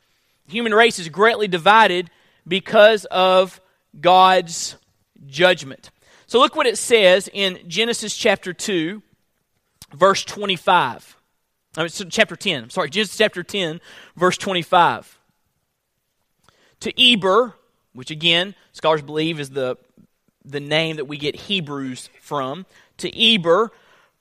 The 0.48 0.53
human 0.53 0.74
race 0.74 1.00
is 1.00 1.10
greatly 1.10 1.48
divided 1.48 2.10
because 2.48 3.05
of 3.05 3.62
God's 4.00 4.75
judgment. 5.27 5.91
So 6.27 6.39
look 6.39 6.55
what 6.55 6.65
it 6.65 6.77
says 6.77 7.29
in 7.31 7.60
Genesis 7.67 8.15
chapter 8.15 8.53
2, 8.53 9.01
verse 9.93 10.24
25. 10.24 11.17
I 11.77 11.81
mean, 11.81 11.89
chapter 12.10 12.36
10. 12.36 12.69
Sorry, 12.69 12.89
Genesis 12.89 13.17
chapter 13.17 13.43
10, 13.43 13.79
verse 14.15 14.38
25. 14.38 15.19
To 16.81 17.01
Eber, 17.01 17.55
which 17.93 18.12
again, 18.12 18.55
scholars 18.74 19.01
believe 19.01 19.39
is 19.39 19.51
the 19.51 19.77
the 20.43 20.60
name 20.60 20.95
that 20.95 21.05
we 21.05 21.17
get 21.17 21.36
Hebrews 21.36 22.10
from. 22.19 22.65
To 22.98 23.15
Eber 23.17 23.71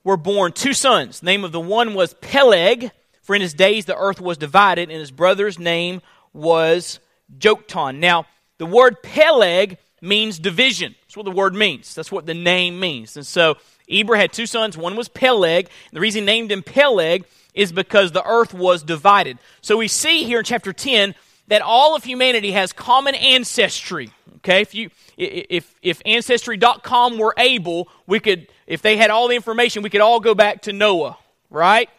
were 0.04 0.16
born 0.16 0.52
two 0.52 0.72
sons. 0.72 1.20
The 1.20 1.26
name 1.26 1.44
of 1.44 1.52
the 1.52 1.60
one 1.60 1.94
was 1.94 2.14
Peleg, 2.20 2.90
for 3.22 3.34
in 3.34 3.42
his 3.42 3.54
days 3.54 3.84
the 3.84 3.96
earth 3.96 4.20
was 4.20 4.38
divided, 4.38 4.90
and 4.90 4.98
his 4.98 5.10
brother's 5.10 5.58
name 5.58 6.00
was 6.32 7.00
Joktan. 7.38 7.98
Now, 7.98 8.26
the 8.58 8.66
word 8.66 9.02
Peleg 9.02 9.78
means 10.00 10.38
division. 10.38 10.94
That's 11.02 11.16
what 11.16 11.24
the 11.24 11.30
word 11.30 11.54
means. 11.54 11.94
That's 11.94 12.12
what 12.12 12.26
the 12.26 12.34
name 12.34 12.80
means. 12.80 13.16
And 13.16 13.26
so 13.26 13.56
Eber 13.90 14.16
had 14.16 14.32
two 14.32 14.46
sons. 14.46 14.76
One 14.76 14.96
was 14.96 15.08
Peleg. 15.08 15.68
The 15.92 16.00
reason 16.00 16.22
he 16.22 16.26
named 16.26 16.52
him 16.52 16.62
Peleg 16.62 17.24
is 17.54 17.72
because 17.72 18.12
the 18.12 18.26
earth 18.26 18.54
was 18.54 18.82
divided. 18.82 19.38
So 19.60 19.76
we 19.76 19.88
see 19.88 20.24
here 20.24 20.38
in 20.38 20.44
chapter 20.44 20.72
10 20.72 21.14
that 21.48 21.62
all 21.62 21.96
of 21.96 22.04
humanity 22.04 22.52
has 22.52 22.72
common 22.72 23.14
ancestry. 23.14 24.10
Okay, 24.36 24.62
if 24.62 24.74
you 24.74 24.90
if 25.18 25.74
if 25.82 26.00
ancestry.com 26.06 27.18
were 27.18 27.34
able, 27.36 27.88
we 28.06 28.20
could 28.20 28.48
if 28.70 28.82
they 28.82 28.96
had 28.96 29.10
all 29.10 29.26
the 29.26 29.34
information, 29.34 29.82
we 29.82 29.90
could 29.90 30.00
all 30.00 30.20
go 30.20 30.32
back 30.32 30.62
to 30.62 30.72
Noah, 30.72 31.18
right? 31.50 31.90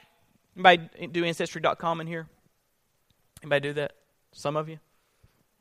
Anybody 0.56 1.08
do 1.08 1.25
ancestry.com 1.25 2.00
in 2.00 2.08
here? 2.08 2.28
Anybody 3.44 3.68
do 3.68 3.74
that? 3.74 3.92
Some 4.32 4.56
of 4.56 4.70
you? 4.70 4.80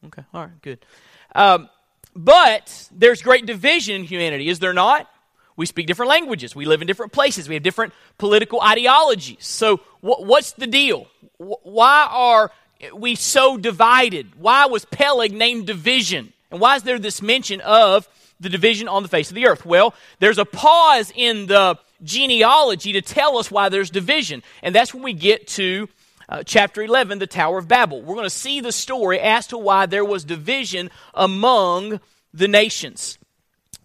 Okay, 0.06 0.22
all 0.32 0.42
right, 0.42 0.62
good. 0.62 0.86
Um, 1.34 1.68
but 2.14 2.88
there's 2.92 3.22
great 3.22 3.44
division 3.44 3.96
in 3.96 4.04
humanity, 4.04 4.48
is 4.48 4.60
there 4.60 4.72
not? 4.72 5.10
We 5.56 5.66
speak 5.66 5.88
different 5.88 6.10
languages. 6.10 6.54
We 6.54 6.64
live 6.64 6.80
in 6.80 6.86
different 6.86 7.10
places. 7.10 7.48
We 7.48 7.54
have 7.56 7.64
different 7.64 7.92
political 8.16 8.62
ideologies. 8.62 9.44
So, 9.44 9.78
wh- 10.00 10.22
what's 10.22 10.52
the 10.52 10.68
deal? 10.68 11.08
Wh- 11.38 11.66
why 11.66 12.06
are 12.08 12.52
we 12.94 13.16
so 13.16 13.56
divided? 13.56 14.36
Why 14.36 14.66
was 14.66 14.84
Peleg 14.84 15.32
named 15.32 15.66
division? 15.66 16.32
And 16.52 16.60
why 16.60 16.76
is 16.76 16.84
there 16.84 17.00
this 17.00 17.20
mention 17.20 17.60
of 17.62 18.08
the 18.40 18.48
division 18.48 18.88
on 18.88 19.02
the 19.02 19.08
face 19.08 19.30
of 19.30 19.34
the 19.34 19.46
earth? 19.46 19.64
Well, 19.64 19.94
there's 20.18 20.38
a 20.38 20.44
pause 20.44 21.12
in 21.14 21.46
the 21.46 21.78
genealogy 22.02 22.92
to 22.94 23.02
tell 23.02 23.38
us 23.38 23.50
why 23.50 23.68
there's 23.68 23.90
division. 23.90 24.42
And 24.62 24.74
that's 24.74 24.94
when 24.94 25.02
we 25.02 25.12
get 25.12 25.46
to 25.48 25.88
uh, 26.28 26.42
chapter 26.44 26.82
11, 26.82 27.18
the 27.18 27.26
Tower 27.26 27.58
of 27.58 27.68
Babel. 27.68 28.00
We're 28.02 28.14
going 28.14 28.24
to 28.24 28.30
see 28.30 28.60
the 28.60 28.72
story 28.72 29.20
as 29.20 29.48
to 29.48 29.58
why 29.58 29.86
there 29.86 30.04
was 30.04 30.24
division 30.24 30.90
among 31.14 32.00
the 32.32 32.48
nations. 32.48 33.18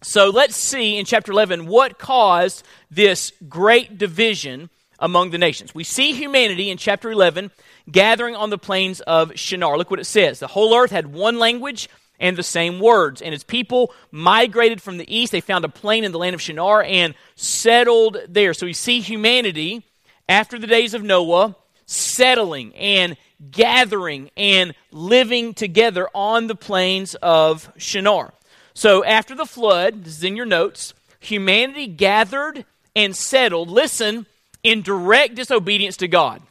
So 0.02 0.30
let's 0.30 0.56
see 0.56 0.96
in 0.98 1.04
chapter 1.04 1.32
11 1.32 1.66
what 1.66 1.98
caused 1.98 2.64
this 2.90 3.32
great 3.48 3.98
division 3.98 4.70
among 4.98 5.30
the 5.30 5.38
nations. 5.38 5.74
We 5.74 5.84
see 5.84 6.12
humanity 6.12 6.70
in 6.70 6.78
chapter 6.78 7.10
11 7.10 7.50
gathering 7.90 8.36
on 8.36 8.50
the 8.50 8.58
plains 8.58 9.00
of 9.00 9.36
Shinar. 9.36 9.76
Look 9.76 9.90
what 9.90 10.00
it 10.00 10.04
says. 10.04 10.38
The 10.38 10.46
whole 10.46 10.74
earth 10.74 10.90
had 10.90 11.12
one 11.12 11.38
language 11.38 11.88
and 12.18 12.36
the 12.36 12.42
same 12.42 12.80
words. 12.80 13.20
And 13.22 13.34
as 13.34 13.44
people 13.44 13.92
migrated 14.10 14.82
from 14.82 14.98
the 14.98 15.14
east, 15.14 15.32
they 15.32 15.40
found 15.40 15.64
a 15.64 15.68
plain 15.68 16.04
in 16.04 16.12
the 16.12 16.18
land 16.18 16.34
of 16.34 16.42
Shinar 16.42 16.82
and 16.82 17.14
settled 17.34 18.18
there. 18.28 18.54
So 18.54 18.66
we 18.66 18.72
see 18.72 19.00
humanity 19.00 19.84
after 20.28 20.58
the 20.58 20.66
days 20.66 20.94
of 20.94 21.02
Noah 21.02 21.56
settling 21.86 22.74
and 22.74 23.16
gathering 23.50 24.30
and 24.36 24.74
living 24.90 25.54
together 25.54 26.08
on 26.14 26.46
the 26.46 26.54
plains 26.54 27.14
of 27.16 27.70
Shinar. 27.76 28.32
So 28.74 29.04
after 29.04 29.34
the 29.34 29.46
flood, 29.46 30.04
this 30.04 30.18
is 30.18 30.24
in 30.24 30.36
your 30.36 30.46
notes, 30.46 30.94
humanity 31.20 31.86
gathered 31.86 32.64
and 32.94 33.14
settled, 33.14 33.70
listen, 33.70 34.26
in 34.62 34.82
direct 34.82 35.34
disobedience 35.34 35.96
to 35.98 36.08
God. 36.08 36.42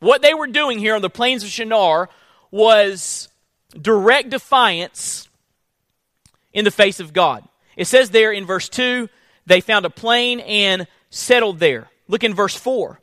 What 0.00 0.22
they 0.22 0.34
were 0.34 0.46
doing 0.46 0.78
here 0.78 0.94
on 0.94 1.02
the 1.02 1.10
plains 1.10 1.42
of 1.42 1.50
Shinar 1.50 2.08
was 2.50 3.28
direct 3.70 4.30
defiance 4.30 5.28
in 6.52 6.64
the 6.64 6.70
face 6.70 7.00
of 7.00 7.12
God. 7.12 7.44
It 7.76 7.86
says 7.86 8.10
there 8.10 8.32
in 8.32 8.46
verse 8.46 8.68
2 8.68 9.08
they 9.46 9.60
found 9.60 9.86
a 9.86 9.90
plain 9.90 10.40
and 10.40 10.86
settled 11.10 11.58
there. 11.58 11.88
Look 12.06 12.24
in 12.24 12.34
verse 12.34 12.54
4. 12.54 13.00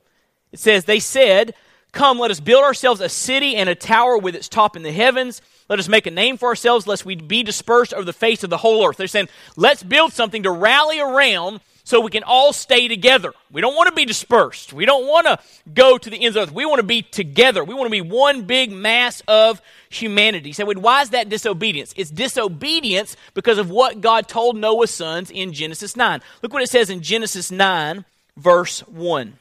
It 0.52 0.60
says, 0.60 0.86
They 0.86 1.00
said, 1.00 1.54
Come, 1.92 2.20
let 2.20 2.32
us 2.32 2.40
build 2.40 2.64
ourselves 2.64 3.02
a 3.02 3.10
city 3.10 3.56
and 3.56 3.70
a 3.70 3.76
tower 3.76 4.18
with 4.18 4.36
its 4.36 4.50
top 4.50 4.76
in 4.76 4.84
the 4.84 4.92
heavens. 4.92 5.42
Let 5.70 5.80
us 5.80 5.88
make 5.88 6.06
a 6.06 6.12
name 6.12 6.38
for 6.38 6.50
ourselves, 6.50 6.86
lest 6.86 7.06
we 7.06 7.16
be 7.16 7.42
dispersed 7.42 7.94
over 7.94 8.04
the 8.04 8.14
face 8.14 8.44
of 8.44 8.50
the 8.50 8.58
whole 8.58 8.86
earth. 8.86 8.98
They're 8.98 9.08
saying, 9.08 9.30
Let's 9.56 9.82
build 9.82 10.14
something 10.14 10.44
to 10.44 10.52
rally 10.52 11.00
around 11.00 11.62
so 11.86 12.02
we 12.02 12.10
can 12.10 12.24
all 12.24 12.52
stay 12.52 12.88
together. 12.88 13.32
We 13.52 13.62
don't 13.62 13.76
want 13.76 13.88
to 13.88 13.96
be 13.96 14.06
dispersed. 14.06 14.74
We 14.74 14.88
don't 14.88 15.08
want 15.08 15.28
to 15.28 15.40
go 15.72 16.00
to 16.00 16.10
the 16.10 16.18
ends 16.18 16.36
of 16.36 16.48
the 16.48 16.50
earth. 16.50 16.56
We 16.56 16.66
want 16.66 16.80
to 16.80 16.84
be 16.84 17.04
together. 17.04 17.64
We 17.64 17.76
want 17.76 17.86
to 17.86 17.92
be 17.92 18.02
one 18.02 18.42
big 18.46 18.72
mass 18.72 19.22
of 19.28 19.62
humanity. 19.90 20.52
So, 20.52 20.66
why 20.66 21.04
is 21.04 21.12
that 21.12 21.30
disobedience? 21.30 21.94
It's 21.96 22.10
disobedience 22.10 23.16
because 23.36 23.60
of 23.60 23.70
what 23.70 24.02
God 24.02 24.28
told 24.28 24.58
Noah's 24.58 24.90
sons 24.90 25.30
in 25.30 25.54
Genesis 25.54 25.96
9. 25.96 26.22
Look 26.42 26.52
what 26.52 26.64
it 26.64 26.70
says 26.70 26.90
in 26.90 27.02
Genesis 27.02 27.52
9, 27.52 28.04
verse 28.36 28.80
1. 28.88 29.38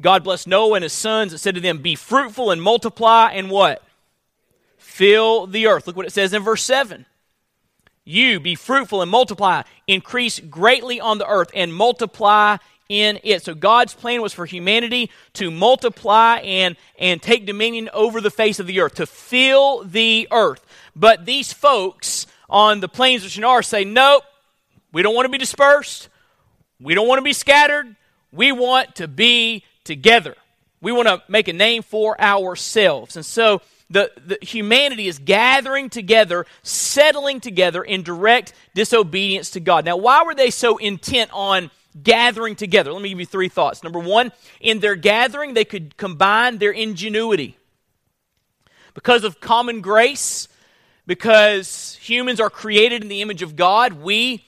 God 0.00 0.24
blessed 0.24 0.48
Noah 0.48 0.76
and 0.76 0.82
his 0.82 0.92
sons 0.94 1.32
and 1.32 1.40
said 1.40 1.54
to 1.54 1.60
them, 1.60 1.78
Be 1.78 1.94
fruitful 1.94 2.50
and 2.50 2.62
multiply 2.62 3.30
and 3.32 3.50
what? 3.50 3.84
Fill 4.92 5.46
the 5.46 5.66
earth. 5.66 5.86
Look 5.86 5.96
what 5.96 6.06
it 6.06 6.12
says 6.12 6.34
in 6.34 6.42
verse 6.42 6.62
7. 6.62 7.06
You 8.04 8.40
be 8.40 8.54
fruitful 8.54 9.00
and 9.00 9.10
multiply, 9.10 9.62
increase 9.86 10.38
greatly 10.38 11.00
on 11.00 11.18
the 11.18 11.26
earth, 11.26 11.50
and 11.54 11.72
multiply 11.72 12.58
in 12.88 13.20
it. 13.22 13.42
So 13.42 13.54
God's 13.54 13.94
plan 13.94 14.20
was 14.20 14.32
for 14.32 14.44
humanity 14.44 15.10
to 15.34 15.50
multiply 15.50 16.38
and, 16.38 16.76
and 16.98 17.22
take 17.22 17.46
dominion 17.46 17.88
over 17.94 18.20
the 18.20 18.30
face 18.30 18.58
of 18.58 18.66
the 18.66 18.80
earth, 18.80 18.96
to 18.96 19.06
fill 19.06 19.84
the 19.84 20.28
earth. 20.30 20.64
But 20.94 21.24
these 21.24 21.52
folks 21.52 22.26
on 22.50 22.80
the 22.80 22.88
plains 22.88 23.24
of 23.24 23.30
Shinar 23.30 23.62
say, 23.62 23.84
nope, 23.84 24.24
we 24.92 25.02
don't 25.02 25.14
want 25.14 25.26
to 25.26 25.32
be 25.32 25.38
dispersed. 25.38 26.08
We 26.80 26.94
don't 26.94 27.08
want 27.08 27.18
to 27.18 27.24
be 27.24 27.32
scattered. 27.32 27.96
We 28.32 28.52
want 28.52 28.96
to 28.96 29.08
be 29.08 29.64
together. 29.84 30.34
We 30.82 30.92
want 30.92 31.08
to 31.08 31.22
make 31.28 31.48
a 31.48 31.52
name 31.52 31.82
for 31.82 32.20
ourselves. 32.20 33.16
And 33.16 33.24
so 33.24 33.62
the, 33.92 34.10
the 34.26 34.38
humanity 34.40 35.06
is 35.06 35.18
gathering 35.18 35.90
together, 35.90 36.46
settling 36.62 37.40
together 37.40 37.82
in 37.82 38.02
direct 38.02 38.54
disobedience 38.74 39.50
to 39.50 39.60
God. 39.60 39.84
Now, 39.84 39.96
why 39.96 40.24
were 40.24 40.34
they 40.34 40.50
so 40.50 40.78
intent 40.78 41.30
on 41.32 41.70
gathering 42.02 42.56
together? 42.56 42.92
Let 42.92 43.02
me 43.02 43.10
give 43.10 43.20
you 43.20 43.26
three 43.26 43.50
thoughts. 43.50 43.82
Number 43.82 43.98
one, 43.98 44.32
in 44.60 44.80
their 44.80 44.96
gathering, 44.96 45.54
they 45.54 45.66
could 45.66 45.96
combine 45.96 46.58
their 46.58 46.70
ingenuity. 46.70 47.58
Because 48.94 49.24
of 49.24 49.40
common 49.40 49.82
grace, 49.82 50.48
because 51.06 51.98
humans 52.00 52.40
are 52.40 52.50
created 52.50 53.02
in 53.02 53.08
the 53.08 53.20
image 53.20 53.42
of 53.42 53.56
God, 53.56 53.92
we 53.92 54.44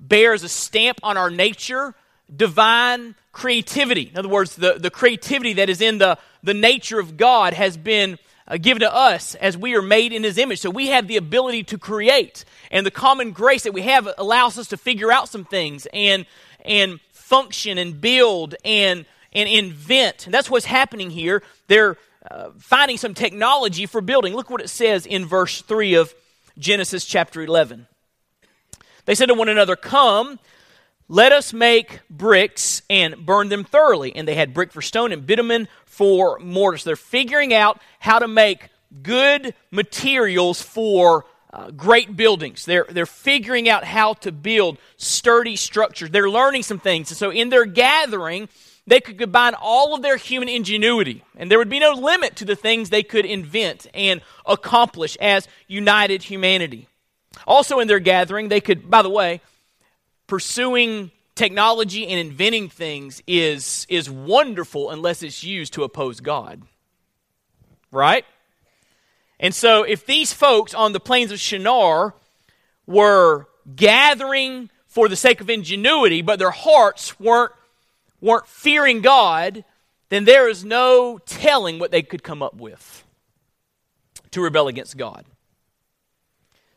bear 0.00 0.32
as 0.32 0.42
a 0.42 0.48
stamp 0.48 0.98
on 1.02 1.16
our 1.16 1.30
nature 1.30 1.94
divine 2.34 3.14
creativity. 3.32 4.10
In 4.12 4.18
other 4.18 4.28
words, 4.28 4.56
the, 4.56 4.74
the 4.74 4.90
creativity 4.90 5.54
that 5.54 5.68
is 5.68 5.80
in 5.80 5.98
the, 5.98 6.18
the 6.42 6.54
nature 6.54 6.98
of 6.98 7.16
God 7.16 7.52
has 7.52 7.76
been 7.76 8.18
uh, 8.50 8.56
given 8.56 8.80
to 8.80 8.92
us 8.92 9.36
as 9.36 9.56
we 9.56 9.76
are 9.76 9.82
made 9.82 10.12
in 10.12 10.24
his 10.24 10.36
image. 10.36 10.58
So 10.58 10.70
we 10.70 10.88
have 10.88 11.06
the 11.06 11.16
ability 11.16 11.62
to 11.64 11.78
create. 11.78 12.44
And 12.70 12.84
the 12.84 12.90
common 12.90 13.30
grace 13.30 13.62
that 13.62 13.72
we 13.72 13.82
have 13.82 14.08
allows 14.18 14.58
us 14.58 14.68
to 14.68 14.76
figure 14.76 15.12
out 15.12 15.28
some 15.28 15.44
things 15.44 15.86
and, 15.92 16.26
and 16.64 17.00
function 17.12 17.78
and 17.78 18.00
build 18.00 18.56
and, 18.64 19.06
and 19.32 19.48
invent. 19.48 20.26
And 20.26 20.34
that's 20.34 20.50
what's 20.50 20.66
happening 20.66 21.10
here. 21.10 21.44
They're 21.68 21.96
uh, 22.28 22.50
finding 22.58 22.96
some 22.96 23.14
technology 23.14 23.86
for 23.86 24.00
building. 24.00 24.34
Look 24.34 24.50
what 24.50 24.60
it 24.60 24.68
says 24.68 25.06
in 25.06 25.26
verse 25.26 25.62
3 25.62 25.94
of 25.94 26.12
Genesis 26.58 27.04
chapter 27.04 27.40
11. 27.40 27.86
They 29.04 29.14
said 29.14 29.26
to 29.26 29.34
one 29.34 29.48
another, 29.48 29.76
Come, 29.76 30.40
let 31.10 31.32
us 31.32 31.52
make 31.52 31.98
bricks 32.08 32.82
and 32.88 33.26
burn 33.26 33.48
them 33.48 33.64
thoroughly. 33.64 34.14
And 34.14 34.28
they 34.28 34.36
had 34.36 34.54
brick 34.54 34.70
for 34.70 34.80
stone 34.80 35.10
and 35.10 35.26
bitumen 35.26 35.66
for 35.84 36.38
mortar. 36.38 36.78
So 36.78 36.90
they're 36.90 36.96
figuring 36.96 37.52
out 37.52 37.82
how 37.98 38.20
to 38.20 38.28
make 38.28 38.68
good 39.02 39.52
materials 39.72 40.62
for 40.62 41.24
uh, 41.52 41.72
great 41.72 42.16
buildings. 42.16 42.64
They're, 42.64 42.86
they're 42.88 43.06
figuring 43.06 43.68
out 43.68 43.82
how 43.82 44.14
to 44.14 44.30
build 44.30 44.78
sturdy 44.98 45.56
structures. 45.56 46.10
They're 46.10 46.30
learning 46.30 46.62
some 46.62 46.78
things. 46.78 47.10
And 47.10 47.18
so 47.18 47.30
in 47.30 47.48
their 47.48 47.64
gathering, 47.64 48.48
they 48.86 49.00
could 49.00 49.18
combine 49.18 49.54
all 49.54 49.96
of 49.96 50.02
their 50.02 50.16
human 50.16 50.48
ingenuity, 50.48 51.22
and 51.36 51.50
there 51.50 51.58
would 51.58 51.68
be 51.68 51.78
no 51.78 51.92
limit 51.92 52.36
to 52.36 52.44
the 52.44 52.56
things 52.56 52.88
they 52.88 53.02
could 53.02 53.24
invent 53.24 53.86
and 53.94 54.20
accomplish 54.46 55.16
as 55.16 55.46
united 55.68 56.22
humanity. 56.22 56.88
Also, 57.46 57.78
in 57.78 57.88
their 57.88 58.00
gathering, 58.00 58.48
they 58.48 58.60
could, 58.60 58.90
by 58.90 59.02
the 59.02 59.10
way, 59.10 59.40
pursuing 60.30 61.10
technology 61.34 62.06
and 62.06 62.18
inventing 62.20 62.68
things 62.68 63.20
is, 63.26 63.84
is 63.88 64.08
wonderful 64.08 64.90
unless 64.90 65.24
it's 65.24 65.42
used 65.42 65.72
to 65.74 65.82
oppose 65.82 66.20
God. 66.20 66.62
Right? 67.90 68.24
And 69.40 69.52
so, 69.52 69.82
if 69.82 70.06
these 70.06 70.32
folks 70.32 70.72
on 70.72 70.92
the 70.92 71.00
plains 71.00 71.32
of 71.32 71.40
Shinar 71.40 72.14
were 72.86 73.48
gathering 73.74 74.70
for 74.86 75.08
the 75.08 75.16
sake 75.16 75.40
of 75.40 75.50
ingenuity, 75.50 76.22
but 76.22 76.38
their 76.38 76.52
hearts 76.52 77.18
weren't, 77.18 77.52
weren't 78.20 78.46
fearing 78.46 79.00
God, 79.00 79.64
then 80.10 80.24
there 80.24 80.48
is 80.48 80.64
no 80.64 81.18
telling 81.18 81.80
what 81.80 81.90
they 81.90 82.02
could 82.02 82.22
come 82.22 82.42
up 82.42 82.54
with 82.54 83.04
to 84.30 84.40
rebel 84.40 84.68
against 84.68 84.96
God. 84.96 85.24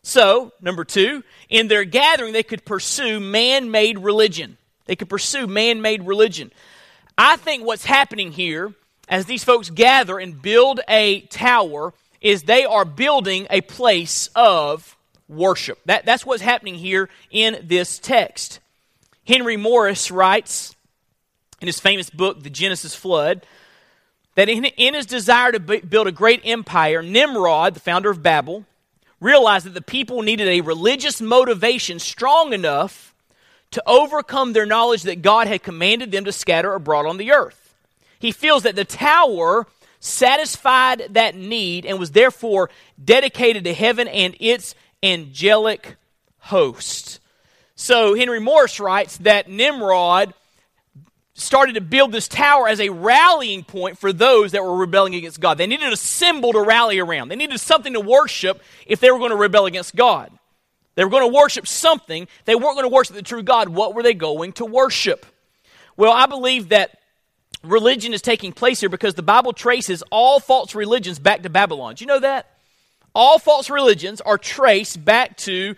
So, 0.03 0.51
number 0.61 0.83
two, 0.83 1.23
in 1.49 1.69
their 1.69 1.85
gathering, 1.85 2.33
they 2.33 2.43
could 2.43 2.65
pursue 2.65 3.19
man 3.19 3.71
made 3.71 3.97
religion. 3.99 4.57
They 4.85 4.97
could 4.97 5.09
pursue 5.09 5.47
man 5.47 5.81
made 5.81 6.03
religion. 6.03 6.51
I 7.17 7.37
think 7.37 7.63
what's 7.63 7.85
happening 7.85 8.33
here 8.33 8.73
as 9.07 9.25
these 9.25 9.43
folks 9.43 9.69
gather 9.69 10.19
and 10.19 10.41
build 10.41 10.81
a 10.89 11.21
tower 11.21 11.93
is 12.19 12.43
they 12.43 12.65
are 12.65 12.85
building 12.85 13.47
a 13.49 13.61
place 13.61 14.29
of 14.35 14.97
worship. 15.29 15.79
That, 15.85 16.05
that's 16.05 16.25
what's 16.25 16.41
happening 16.41 16.75
here 16.75 17.09
in 17.31 17.59
this 17.63 17.97
text. 17.99 18.59
Henry 19.25 19.55
Morris 19.55 20.11
writes 20.11 20.75
in 21.61 21.67
his 21.67 21.79
famous 21.79 22.09
book, 22.09 22.43
The 22.43 22.49
Genesis 22.49 22.93
Flood, 22.93 23.45
that 24.35 24.49
in, 24.49 24.65
in 24.65 24.95
his 24.95 25.05
desire 25.05 25.53
to 25.53 25.59
build 25.59 26.07
a 26.07 26.11
great 26.11 26.41
empire, 26.43 27.01
Nimrod, 27.01 27.75
the 27.75 27.79
founder 27.79 28.09
of 28.09 28.21
Babel, 28.21 28.65
realized 29.23 29.65
that 29.65 29.73
the 29.73 29.81
people 29.81 30.21
needed 30.21 30.47
a 30.47 30.61
religious 30.61 31.21
motivation 31.21 31.97
strong 31.97 32.53
enough 32.53 33.15
to 33.71 33.81
overcome 33.87 34.53
their 34.53 34.65
knowledge 34.65 35.03
that 35.03 35.21
God 35.21 35.47
had 35.47 35.63
commanded 35.63 36.11
them 36.11 36.25
to 36.25 36.31
scatter 36.31 36.73
abroad 36.73 37.05
on 37.05 37.17
the 37.17 37.31
earth. 37.31 37.75
He 38.19 38.31
feels 38.31 38.63
that 38.63 38.75
the 38.75 38.85
tower 38.85 39.65
satisfied 39.99 41.07
that 41.11 41.33
need, 41.33 41.85
and 41.85 41.97
was 41.97 42.11
therefore 42.11 42.69
dedicated 43.03 43.63
to 43.63 43.73
heaven 43.73 44.07
and 44.09 44.35
its 44.39 44.75
angelic 45.01 45.95
host. 46.39 47.21
So 47.75 48.13
Henry 48.13 48.41
Morris 48.41 48.81
writes 48.81 49.17
that 49.19 49.49
Nimrod 49.49 50.33
started 51.35 51.73
to 51.75 51.81
build 51.81 52.11
this 52.11 52.27
tower 52.27 52.67
as 52.67 52.79
a 52.79 52.89
rallying 52.89 53.63
point 53.63 53.97
for 53.97 54.13
those 54.13 54.51
that 54.51 54.63
were 54.63 54.75
rebelling 54.75 55.15
against 55.15 55.39
God. 55.39 55.57
They 55.57 55.67
needed 55.67 55.91
a 55.91 55.97
symbol 55.97 56.53
to 56.53 56.61
rally 56.61 56.99
around. 56.99 57.29
They 57.29 57.35
needed 57.35 57.59
something 57.59 57.93
to 57.93 57.99
worship 57.99 58.61
if 58.85 58.99
they 58.99 59.09
were 59.09 59.17
going 59.17 59.31
to 59.31 59.37
rebel 59.37 59.65
against 59.65 59.95
God. 59.95 60.31
They 60.95 61.03
were 61.03 61.09
going 61.09 61.29
to 61.29 61.35
worship 61.35 61.67
something. 61.67 62.27
They 62.45 62.53
weren't 62.53 62.75
going 62.75 62.89
to 62.89 62.93
worship 62.93 63.15
the 63.15 63.23
true 63.23 63.41
God. 63.41 63.69
What 63.69 63.95
were 63.95 64.03
they 64.03 64.13
going 64.13 64.53
to 64.53 64.65
worship? 64.65 65.25
Well, 65.97 66.11
I 66.11 66.27
believe 66.27 66.69
that 66.69 66.99
religion 67.63 68.13
is 68.13 68.21
taking 68.21 68.53
place 68.53 68.79
here 68.79 68.89
because 68.89 69.15
the 69.15 69.23
Bible 69.23 69.53
traces 69.53 70.03
all 70.11 70.39
false 70.39 70.75
religions 70.75 71.17
back 71.17 71.41
to 71.43 71.49
Babylon. 71.49 71.95
Do 71.95 72.03
you 72.03 72.07
know 72.07 72.19
that? 72.19 72.47
All 73.15 73.39
false 73.39 73.69
religions 73.69 74.21
are 74.21 74.37
traced 74.37 75.03
back 75.03 75.37
to 75.37 75.75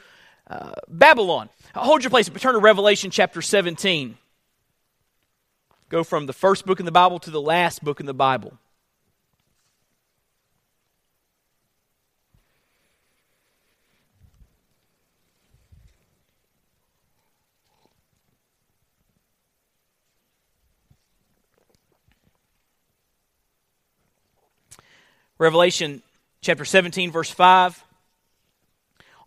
uh, 0.48 0.74
Babylon. 0.90 1.50
Hold 1.76 2.04
your 2.04 2.10
place. 2.10 2.30
Turn 2.30 2.54
to 2.54 2.60
Revelation 2.60 3.12
chapter 3.12 3.42
17. 3.42 4.18
Go 5.88 6.04
from 6.04 6.26
the 6.26 6.34
first 6.34 6.66
book 6.66 6.80
in 6.80 6.86
the 6.86 6.92
Bible 6.92 7.20
to 7.20 7.30
the 7.30 7.42
last 7.42 7.84
book 7.84 8.00
in 8.00 8.06
the 8.06 8.14
Bible. 8.14 8.58
Revelation 25.38 26.02
chapter 26.42 26.64
17, 26.64 27.12
verse 27.12 27.30
5. 27.30 27.84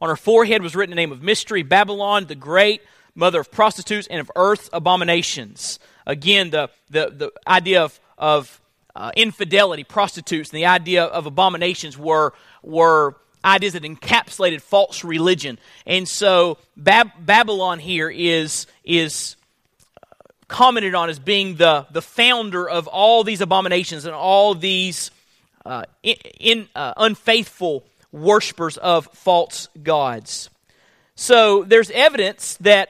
On 0.01 0.09
her 0.09 0.17
forehead 0.17 0.63
was 0.63 0.75
written 0.75 0.91
the 0.91 0.97
name 0.97 1.13
of 1.13 1.23
mystery, 1.23 1.63
Babylon 1.63 2.27
the 2.27 2.35
Great, 2.35 2.81
mother 3.15 3.41
of 3.41 3.51
prostitutes 3.51 4.09
and 4.09 4.21
of 4.21 4.31
earth's 4.35 4.71
abominations. 4.73 5.79
Again, 6.09 6.51
the, 6.51 6.71
the, 6.89 7.11
the 7.11 7.33
idea 7.47 7.83
of, 7.83 8.01
of 8.17 8.61
uh, 8.97 9.13
infidelity, 9.15 9.85
prostitutes, 9.85 10.51
and 10.51 10.57
the 10.57 10.67
idea 10.67 11.05
of 11.05 11.27
abominations 11.27 11.99
were, 11.99 12.33
were 12.63 13.15
ideas 13.45 13.75
that 13.75 13.83
encapsulated 13.83 14.63
false 14.63 15.05
religion. 15.05 15.59
And 15.87 16.09
so 16.09 16.59
Bab- 16.77 17.13
Babylon 17.21 17.79
here 17.79 18.11
is, 18.11 18.67
is 18.85 19.37
uh, 20.03 20.07
commented 20.49 20.95
on 20.95 21.11
as 21.11 21.19
being 21.19 21.57
the, 21.57 21.87
the 21.93 22.03
founder 22.03 22.69
of 22.69 22.89
all 22.89 23.23
these 23.23 23.43
abominations 23.43 24.07
and 24.07 24.15
all 24.15 24.55
these 24.55 25.11
uh, 25.67 25.85
in, 26.03 26.17
in 26.41 26.69
uh, 26.75 26.95
unfaithful 26.97 27.85
worshippers 28.11 28.79
of 28.79 29.07
false 29.13 29.69
gods. 29.83 30.49
So 31.15 31.65
there's 31.65 31.91
evidence 31.91 32.57
that 32.61 32.89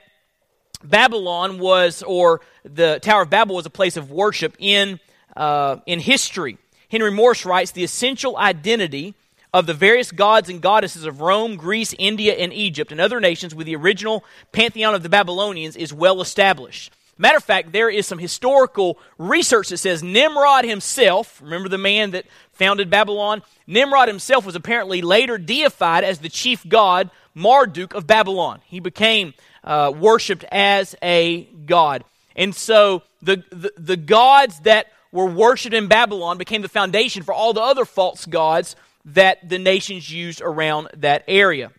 Babylon 0.88 1.58
was, 1.58 2.02
or 2.02 2.40
the 2.64 2.98
Tower 3.00 3.22
of 3.22 3.30
Babel 3.30 3.56
was 3.56 3.66
a 3.66 3.70
place 3.70 3.96
of 3.96 4.10
worship 4.10 4.56
in, 4.58 5.00
uh, 5.36 5.76
in 5.86 6.00
history. 6.00 6.58
Henry 6.90 7.10
Morris 7.10 7.44
writes 7.44 7.72
the 7.72 7.84
essential 7.84 8.36
identity 8.36 9.14
of 9.52 9.66
the 9.66 9.74
various 9.74 10.12
gods 10.12 10.48
and 10.48 10.60
goddesses 10.60 11.04
of 11.04 11.20
Rome, 11.20 11.56
Greece, 11.56 11.94
India, 11.98 12.34
and 12.34 12.52
Egypt, 12.52 12.92
and 12.92 13.00
other 13.00 13.20
nations 13.20 13.54
with 13.54 13.66
the 13.66 13.76
original 13.76 14.24
pantheon 14.52 14.94
of 14.94 15.02
the 15.02 15.08
Babylonians 15.08 15.76
is 15.76 15.92
well 15.92 16.20
established. 16.20 16.92
Matter 17.16 17.38
of 17.38 17.44
fact, 17.44 17.72
there 17.72 17.90
is 17.90 18.06
some 18.06 18.18
historical 18.18 18.98
research 19.18 19.70
that 19.70 19.78
says 19.78 20.02
Nimrod 20.02 20.64
himself, 20.64 21.42
remember 21.42 21.68
the 21.68 21.76
man 21.76 22.12
that 22.12 22.26
founded 22.52 22.90
Babylon? 22.90 23.42
Nimrod 23.66 24.06
himself 24.06 24.46
was 24.46 24.54
apparently 24.54 25.02
later 25.02 25.36
deified 25.36 26.04
as 26.04 26.20
the 26.20 26.28
chief 26.28 26.66
god, 26.68 27.10
Marduk 27.34 27.92
of 27.94 28.06
Babylon. 28.06 28.60
He 28.66 28.78
became 28.78 29.34
uh, 29.64 29.92
worshipped 29.94 30.44
as 30.50 30.94
a 31.02 31.44
god. 31.66 32.04
And 32.36 32.54
so 32.54 33.02
the, 33.22 33.42
the, 33.50 33.72
the 33.76 33.96
gods 33.96 34.60
that 34.60 34.86
were 35.12 35.26
worshipped 35.26 35.74
in 35.74 35.88
Babylon 35.88 36.38
became 36.38 36.62
the 36.62 36.68
foundation 36.68 37.22
for 37.22 37.32
all 37.32 37.52
the 37.52 37.62
other 37.62 37.84
false 37.84 38.26
gods 38.26 38.76
that 39.04 39.48
the 39.48 39.58
nations 39.58 40.12
used 40.12 40.40
around 40.40 40.88
that 40.96 41.24
area. 41.26 41.72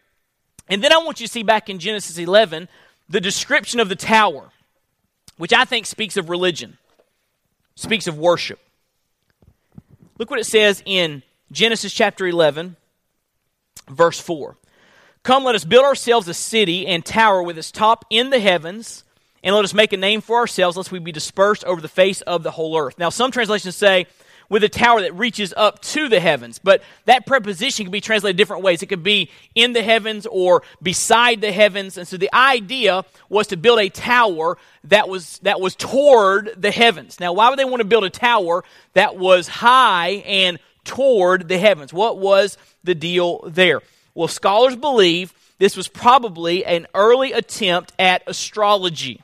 And 0.68 0.84
then 0.84 0.92
I 0.92 0.98
want 0.98 1.20
you 1.20 1.28
to 1.28 1.32
see 1.32 1.44
back 1.44 1.70
in 1.70 1.80
Genesis 1.80 2.18
11 2.18 2.68
the 3.08 3.22
description 3.22 3.80
of 3.80 3.90
the 3.90 3.96
tower 3.96 4.52
which 5.40 5.54
I 5.54 5.64
think 5.64 5.86
speaks 5.86 6.18
of 6.18 6.30
religion, 6.30 6.78
speaks 7.76 8.08
of 8.08 8.18
worship. 8.18 8.60
Look 10.18 10.30
what 10.30 10.38
it 10.38 10.46
says 10.46 10.84
in 10.86 11.24
Genesis 11.50 11.94
chapter 11.94 12.28
11, 12.28 12.76
verse 13.88 14.20
4. 14.20 14.58
Come, 15.24 15.44
let 15.44 15.56
us 15.56 15.66
build 15.66 15.86
ourselves 15.86 16.28
a 16.28 16.34
city 16.34 16.88
and 16.88 17.06
tower 17.06 17.44
with 17.44 17.58
its 17.58 17.72
top 17.72 18.06
in 18.10 18.30
the 18.30 18.40
heavens, 18.40 19.04
and 19.44 19.54
let 19.56 19.66
us 19.66 19.74
make 19.74 19.94
a 19.94 19.98
name 19.98 20.22
for 20.22 20.38
ourselves, 20.38 20.78
lest 20.78 20.92
we 20.92 21.00
be 21.00 21.12
dispersed 21.12 21.64
over 21.66 21.82
the 21.82 21.88
face 21.88 22.22
of 22.22 22.44
the 22.44 22.52
whole 22.52 22.78
earth. 22.78 22.98
Now, 22.98 23.10
some 23.10 23.32
translations 23.32 23.76
say, 23.76 24.08
with 24.50 24.64
a 24.64 24.70
tower 24.70 25.02
that 25.02 25.14
reaches 25.14 25.54
up 25.56 25.80
to 25.82 26.10
the 26.10 26.20
heavens. 26.20 26.60
But 26.60 26.82
that 27.06 27.26
preposition 27.26 27.86
can 27.86 27.92
be 27.92 28.02
translated 28.02 28.36
different 28.36 28.64
ways. 28.64 28.82
It 28.82 28.88
could 28.88 29.04
be 29.04 29.30
in 29.56 29.74
the 29.74 29.84
heavens 29.84 30.26
or 30.26 30.64
beside 30.82 31.42
the 31.42 31.52
heavens. 31.52 31.98
And 31.98 32.08
so 32.08 32.18
the 32.18 32.34
idea 32.34 33.06
was 33.30 33.48
to 33.48 33.58
build 33.58 33.80
a 33.80 33.90
tower 33.90 34.58
that 34.86 35.08
was, 35.08 35.40
that 35.44 35.62
was 35.62 35.76
toward 35.76 36.54
the 36.58 36.72
heavens. 36.72 37.20
Now, 37.20 37.34
why 37.34 37.50
would 37.50 37.60
they 37.60 37.66
want 37.66 37.82
to 37.82 37.86
build 37.86 38.04
a 38.04 38.10
tower 38.10 38.64
that 38.94 39.18
was 39.18 39.48
high 39.48 40.24
and 40.26 40.60
toward 40.84 41.48
the 41.48 41.60
heavens? 41.60 41.94
What 41.94 42.18
was 42.18 42.58
the 42.84 42.96
deal 42.96 43.44
there? 43.46 43.82
Well, 44.14 44.28
scholars 44.28 44.76
believe 44.76 45.34
this 45.58 45.76
was 45.76 45.88
probably 45.88 46.66
an 46.66 46.88
early 46.94 47.34
attempt 47.34 47.94
at 48.00 48.24
astrology. 48.28 49.22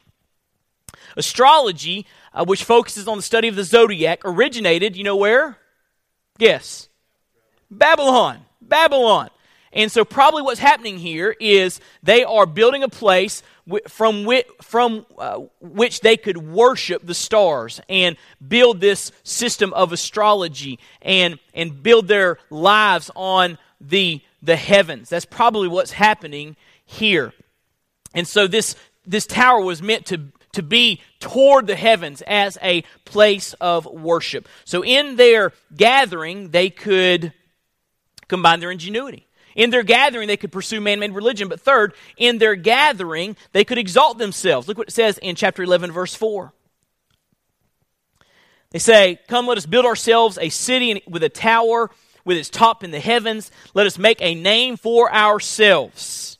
Astrology 1.17 2.05
uh, 2.35 2.43
which 2.43 2.63
focuses 2.63 3.07
on 3.07 3.17
the 3.17 3.23
study 3.23 3.47
of 3.47 3.55
the 3.55 3.63
zodiac, 3.63 4.21
originated, 4.25 4.95
you 4.95 5.03
know 5.03 5.15
where? 5.15 5.57
Guess. 6.37 6.89
Babylon. 7.71 8.39
Babylon. 8.61 9.29
And 9.71 9.91
so, 9.91 10.05
probably 10.05 10.41
what's 10.41 10.59
happening 10.59 10.97
here 10.97 11.35
is 11.39 11.81
they 12.03 12.23
are 12.23 12.45
building 12.45 12.83
a 12.83 12.89
place 12.89 13.43
from, 13.89 14.23
which, 14.23 14.47
from 14.61 15.05
uh, 15.17 15.41
which 15.59 15.99
they 15.99 16.15
could 16.15 16.37
worship 16.37 17.05
the 17.05 17.13
stars 17.13 17.81
and 17.89 18.15
build 18.45 18.79
this 18.79 19.11
system 19.23 19.73
of 19.73 19.91
astrology 19.91 20.79
and, 21.01 21.39
and 21.53 21.83
build 21.83 22.07
their 22.07 22.37
lives 22.49 23.11
on 23.15 23.57
the, 23.81 24.21
the 24.45 24.55
heavens. 24.55 25.09
That's 25.09 25.25
probably 25.25 25.67
what's 25.67 25.91
happening 25.91 26.55
here. 26.85 27.33
And 28.13 28.27
so, 28.27 28.47
this, 28.47 28.75
this 29.05 29.25
tower 29.25 29.61
was 29.61 29.81
meant 29.81 30.05
to, 30.07 30.31
to 30.53 30.63
be 30.63 31.01
toward 31.19 31.67
the 31.67 31.75
heavens 31.75 32.21
as 32.25 32.57
a 32.61 32.83
place 33.03 33.53
of 33.55 33.85
worship. 33.85 34.47
So, 34.63 34.83
in 34.83 35.15
their 35.15 35.51
gathering, 35.75 36.49
they 36.49 36.69
could 36.69 37.33
combine 38.27 38.59
their 38.59 38.71
ingenuity. 38.71 39.27
In 39.55 39.69
their 39.69 39.83
gathering, 39.83 40.27
they 40.27 40.37
could 40.37 40.51
pursue 40.51 40.81
man 40.81 40.99
made 40.99 41.13
religion. 41.13 41.47
But 41.47 41.61
third, 41.61 41.93
in 42.17 42.39
their 42.39 42.55
gathering, 42.55 43.37
they 43.53 43.63
could 43.63 43.77
exalt 43.77 44.17
themselves. 44.17 44.67
Look 44.67 44.77
what 44.77 44.89
it 44.89 44.93
says 44.93 45.17
in 45.17 45.35
chapter 45.35 45.63
11, 45.63 45.91
verse 45.91 46.13
4. 46.13 46.53
They 48.71 48.79
say, 48.79 49.19
Come, 49.29 49.47
let 49.47 49.57
us 49.57 49.65
build 49.65 49.85
ourselves 49.85 50.37
a 50.37 50.49
city 50.49 51.01
with 51.07 51.23
a 51.23 51.29
tower 51.29 51.89
with 52.25 52.37
its 52.37 52.49
top 52.49 52.83
in 52.83 52.91
the 52.91 52.99
heavens. 52.99 53.51
Let 53.73 53.87
us 53.87 53.97
make 53.97 54.21
a 54.21 54.35
name 54.35 54.75
for 54.75 55.13
ourselves. 55.13 56.37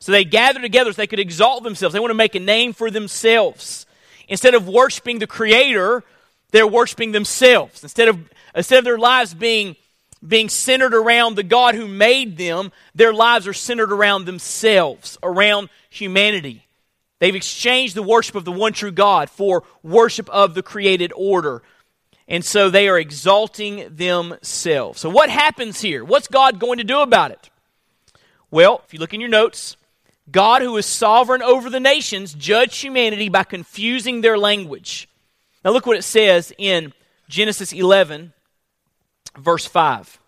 So 0.00 0.12
they 0.12 0.24
gather 0.24 0.60
together 0.60 0.92
so 0.92 0.96
they 0.96 1.06
could 1.06 1.20
exalt 1.20 1.62
themselves. 1.62 1.92
They 1.92 2.00
want 2.00 2.10
to 2.10 2.14
make 2.14 2.34
a 2.34 2.40
name 2.40 2.72
for 2.72 2.90
themselves. 2.90 3.86
Instead 4.28 4.54
of 4.54 4.68
worshiping 4.68 5.20
the 5.20 5.26
Creator, 5.26 6.02
they're 6.50 6.66
worshiping 6.66 7.12
themselves. 7.12 7.82
Instead 7.82 8.08
of, 8.08 8.18
instead 8.54 8.78
of 8.78 8.84
their 8.84 8.98
lives 8.98 9.32
being 9.32 9.76
being 10.26 10.48
centered 10.48 10.94
around 10.94 11.34
the 11.34 11.42
God 11.42 11.74
who 11.74 11.88
made 11.88 12.36
them, 12.36 12.70
their 12.94 13.12
lives 13.12 13.48
are 13.48 13.52
centered 13.52 13.92
around 13.92 14.24
themselves, 14.24 15.18
around 15.22 15.68
humanity. 15.90 16.64
They've 17.18 17.34
exchanged 17.34 17.94
the 17.94 18.02
worship 18.02 18.34
of 18.34 18.44
the 18.44 18.52
one 18.52 18.72
true 18.72 18.92
God 18.92 19.30
for 19.30 19.64
worship 19.82 20.28
of 20.30 20.54
the 20.54 20.62
created 20.62 21.12
order. 21.14 21.62
And 22.32 22.42
so 22.42 22.70
they 22.70 22.88
are 22.88 22.98
exalting 22.98 23.94
themselves. 23.94 24.98
So, 24.98 25.10
what 25.10 25.28
happens 25.28 25.82
here? 25.82 26.02
What's 26.02 26.28
God 26.28 26.58
going 26.58 26.78
to 26.78 26.84
do 26.84 27.00
about 27.00 27.30
it? 27.30 27.50
Well, 28.50 28.80
if 28.86 28.94
you 28.94 28.98
look 28.98 29.12
in 29.12 29.20
your 29.20 29.28
notes, 29.28 29.76
God, 30.30 30.62
who 30.62 30.74
is 30.78 30.86
sovereign 30.86 31.42
over 31.42 31.68
the 31.68 31.78
nations, 31.78 32.32
judged 32.32 32.80
humanity 32.80 33.28
by 33.28 33.44
confusing 33.44 34.22
their 34.22 34.38
language. 34.38 35.10
Now, 35.62 35.72
look 35.72 35.84
what 35.84 35.98
it 35.98 36.04
says 36.04 36.54
in 36.56 36.94
Genesis 37.28 37.70
11, 37.70 38.32
verse 39.36 39.66
5. 39.66 40.18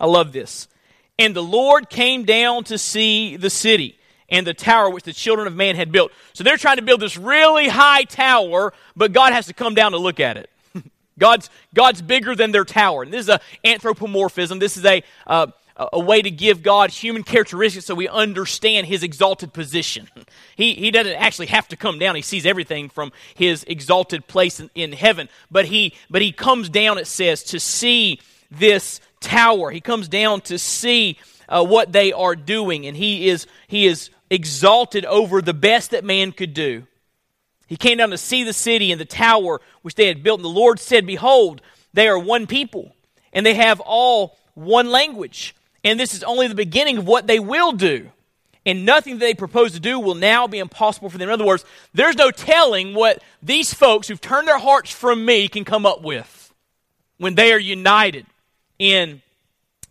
I 0.00 0.06
love 0.06 0.32
this. 0.32 0.66
And 1.16 1.36
the 1.36 1.44
Lord 1.44 1.88
came 1.88 2.24
down 2.24 2.64
to 2.64 2.76
see 2.76 3.36
the 3.36 3.50
city 3.50 3.96
and 4.30 4.44
the 4.44 4.54
tower 4.54 4.90
which 4.90 5.04
the 5.04 5.12
children 5.12 5.46
of 5.46 5.54
man 5.54 5.76
had 5.76 5.92
built. 5.92 6.10
So 6.32 6.42
they're 6.42 6.56
trying 6.56 6.78
to 6.78 6.82
build 6.82 7.00
this 7.00 7.16
really 7.16 7.68
high 7.68 8.02
tower, 8.02 8.72
but 8.96 9.12
God 9.12 9.32
has 9.32 9.46
to 9.46 9.54
come 9.54 9.76
down 9.76 9.92
to 9.92 9.98
look 9.98 10.18
at 10.18 10.36
it. 10.36 10.50
God's, 11.20 11.50
God's 11.72 12.02
bigger 12.02 12.34
than 12.34 12.50
their 12.50 12.64
tower. 12.64 13.04
And 13.04 13.12
this 13.12 13.20
is 13.20 13.28
an 13.28 13.38
anthropomorphism. 13.64 14.58
This 14.58 14.76
is 14.76 14.84
a, 14.84 15.04
uh, 15.26 15.46
a 15.76 16.00
way 16.00 16.20
to 16.20 16.30
give 16.30 16.62
God 16.62 16.90
human 16.90 17.22
characteristics 17.22 17.86
so 17.86 17.94
we 17.94 18.08
understand 18.08 18.86
his 18.86 19.02
exalted 19.02 19.52
position. 19.52 20.08
He, 20.56 20.74
he 20.74 20.90
doesn't 20.90 21.14
actually 21.14 21.46
have 21.46 21.68
to 21.68 21.76
come 21.76 21.98
down. 21.98 22.16
He 22.16 22.22
sees 22.22 22.44
everything 22.44 22.88
from 22.88 23.12
his 23.34 23.64
exalted 23.64 24.26
place 24.26 24.60
in, 24.60 24.70
in 24.74 24.92
heaven. 24.92 25.28
But 25.50 25.66
he, 25.66 25.94
but 26.10 26.22
he 26.22 26.32
comes 26.32 26.68
down, 26.68 26.98
it 26.98 27.06
says, 27.06 27.44
to 27.44 27.60
see 27.60 28.20
this 28.50 29.00
tower. 29.20 29.70
He 29.70 29.80
comes 29.80 30.08
down 30.08 30.40
to 30.42 30.58
see 30.58 31.18
uh, 31.48 31.64
what 31.64 31.92
they 31.92 32.12
are 32.12 32.36
doing. 32.36 32.86
And 32.86 32.96
he 32.96 33.28
is, 33.28 33.46
he 33.68 33.86
is 33.86 34.10
exalted 34.30 35.04
over 35.04 35.40
the 35.40 35.54
best 35.54 35.90
that 35.92 36.04
man 36.04 36.32
could 36.32 36.54
do. 36.54 36.86
He 37.70 37.76
came 37.76 37.98
down 37.98 38.10
to 38.10 38.18
see 38.18 38.42
the 38.42 38.52
city 38.52 38.90
and 38.90 39.00
the 39.00 39.04
tower 39.04 39.60
which 39.82 39.94
they 39.94 40.08
had 40.08 40.24
built. 40.24 40.40
And 40.40 40.44
the 40.44 40.48
Lord 40.48 40.80
said, 40.80 41.06
Behold, 41.06 41.62
they 41.94 42.08
are 42.08 42.18
one 42.18 42.48
people, 42.48 42.96
and 43.32 43.46
they 43.46 43.54
have 43.54 43.78
all 43.78 44.36
one 44.54 44.90
language. 44.90 45.54
And 45.84 45.98
this 45.98 46.12
is 46.12 46.24
only 46.24 46.48
the 46.48 46.56
beginning 46.56 46.98
of 46.98 47.06
what 47.06 47.28
they 47.28 47.38
will 47.38 47.70
do. 47.70 48.10
And 48.66 48.84
nothing 48.84 49.14
that 49.14 49.20
they 49.20 49.34
propose 49.34 49.72
to 49.72 49.80
do 49.80 50.00
will 50.00 50.16
now 50.16 50.48
be 50.48 50.58
impossible 50.58 51.10
for 51.10 51.16
them. 51.16 51.28
In 51.28 51.32
other 51.32 51.46
words, 51.46 51.64
there's 51.94 52.16
no 52.16 52.32
telling 52.32 52.92
what 52.92 53.22
these 53.40 53.72
folks 53.72 54.08
who've 54.08 54.20
turned 54.20 54.48
their 54.48 54.58
hearts 54.58 54.90
from 54.90 55.24
me 55.24 55.46
can 55.46 55.64
come 55.64 55.86
up 55.86 56.02
with 56.02 56.52
when 57.18 57.36
they 57.36 57.52
are 57.52 57.58
united 57.58 58.26
in 58.80 59.22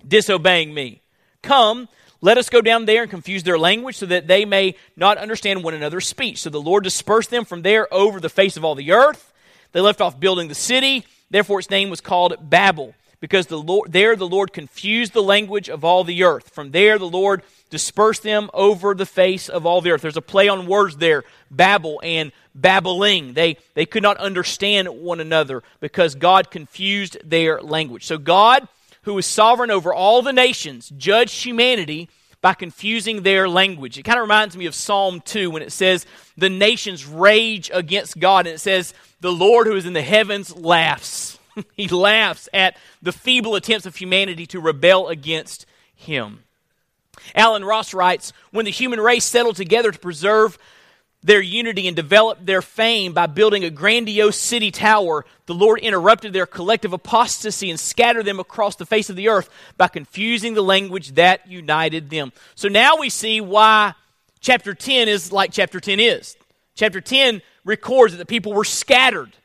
disobeying 0.05 0.73
me. 0.73 1.01
Come, 1.41 1.87
let 2.21 2.37
us 2.37 2.49
go 2.49 2.61
down 2.61 2.85
there 2.85 3.03
and 3.03 3.11
confuse 3.11 3.43
their 3.43 3.57
language 3.57 3.97
so 3.97 4.05
that 4.05 4.27
they 4.27 4.45
may 4.45 4.75
not 4.95 5.17
understand 5.17 5.63
one 5.63 5.73
another's 5.73 6.07
speech. 6.07 6.41
So 6.41 6.49
the 6.49 6.61
Lord 6.61 6.83
dispersed 6.83 7.29
them 7.29 7.45
from 7.45 7.61
there 7.61 7.91
over 7.93 8.19
the 8.19 8.29
face 8.29 8.57
of 8.57 8.65
all 8.65 8.75
the 8.75 8.91
earth. 8.91 9.31
They 9.71 9.81
left 9.81 10.01
off 10.01 10.19
building 10.19 10.47
the 10.47 10.55
city. 10.55 11.05
Therefore, 11.29 11.59
its 11.59 11.69
name 11.69 11.89
was 11.89 12.01
called 12.01 12.49
Babel 12.49 12.93
because 13.19 13.47
the 13.47 13.57
Lord, 13.57 13.91
there 13.91 14.15
the 14.15 14.27
Lord 14.27 14.53
confused 14.53 15.13
the 15.13 15.23
language 15.23 15.69
of 15.69 15.83
all 15.83 16.03
the 16.03 16.23
earth. 16.23 16.49
From 16.49 16.71
there 16.71 16.97
the 16.97 17.09
Lord 17.09 17.43
dispersed 17.69 18.23
them 18.23 18.49
over 18.53 18.95
the 18.95 19.05
face 19.05 19.47
of 19.47 19.65
all 19.65 19.81
the 19.81 19.91
earth. 19.91 20.01
There's 20.01 20.17
a 20.17 20.21
play 20.21 20.47
on 20.47 20.67
words 20.67 20.97
there, 20.97 21.23
Babel 21.51 22.01
and 22.03 22.31
babbling. 22.55 23.33
They, 23.33 23.57
they 23.75 23.85
could 23.85 24.03
not 24.03 24.17
understand 24.17 24.89
one 24.89 25.19
another 25.19 25.63
because 25.79 26.15
God 26.15 26.51
confused 26.51 27.17
their 27.23 27.61
language. 27.61 28.05
So 28.05 28.17
God, 28.17 28.67
who 29.03 29.17
is 29.17 29.25
sovereign 29.25 29.71
over 29.71 29.93
all 29.93 30.21
the 30.21 30.33
nations, 30.33 30.91
judge 30.97 31.33
humanity 31.41 32.09
by 32.41 32.53
confusing 32.53 33.23
their 33.23 33.49
language. 33.49 33.97
It 33.97 34.03
kind 34.03 34.17
of 34.17 34.23
reminds 34.23 34.55
me 34.55 34.65
of 34.65 34.75
Psalm 34.75 35.21
2 35.21 35.49
when 35.49 35.61
it 35.61 35.71
says, 35.71 36.05
The 36.37 36.49
nations 36.49 37.05
rage 37.05 37.69
against 37.73 38.19
God, 38.19 38.47
and 38.47 38.55
it 38.55 38.59
says, 38.59 38.93
The 39.19 39.31
Lord 39.31 39.67
who 39.67 39.75
is 39.75 39.85
in 39.85 39.93
the 39.93 40.01
heavens 40.01 40.55
laughs. 40.55 41.39
he 41.75 41.87
laughs 41.87 42.47
at 42.53 42.77
the 43.01 43.11
feeble 43.11 43.55
attempts 43.55 43.85
of 43.85 43.95
humanity 43.95 44.45
to 44.47 44.59
rebel 44.59 45.07
against 45.07 45.65
him. 45.95 46.43
Alan 47.35 47.65
Ross 47.65 47.93
writes 47.93 48.31
When 48.51 48.65
the 48.65 48.71
human 48.71 48.99
race 48.99 49.25
settled 49.25 49.57
together 49.57 49.91
to 49.91 49.99
preserve 49.99 50.57
their 51.21 51.41
unity 51.41 51.87
and 51.87 51.95
develop 51.95 52.45
their 52.45 52.61
fame 52.61 53.13
by 53.13 53.27
building 53.27 53.65
a 53.65 53.69
grandiose 53.69 54.37
city 54.37 54.71
tower, 54.71 55.25
the 55.47 55.53
Lord 55.53 55.79
interrupted 55.79 56.31
their 56.31 56.45
collective 56.45 56.93
apostasy 56.93 57.69
and 57.69 57.79
scattered 57.79 58.25
them 58.25 58.39
across 58.39 58.77
the 58.77 58.85
face 58.85 59.09
of 59.09 59.15
the 59.15 59.27
earth 59.27 59.49
by 59.77 59.89
confusing 59.89 60.53
the 60.53 60.61
language 60.61 61.15
that 61.15 61.45
united 61.47 62.09
them. 62.09 62.31
So 62.55 62.69
now 62.69 62.97
we 62.97 63.09
see 63.09 63.41
why 63.41 63.95
chapter 64.39 64.73
10 64.73 65.09
is 65.09 65.31
like 65.31 65.51
chapter 65.51 65.79
10 65.79 65.99
is. 65.99 66.37
Chapter 66.75 67.01
10 67.01 67.41
records 67.65 68.13
that 68.13 68.19
the 68.19 68.25
people 68.25 68.53
were 68.53 68.63
scattered 68.63 69.35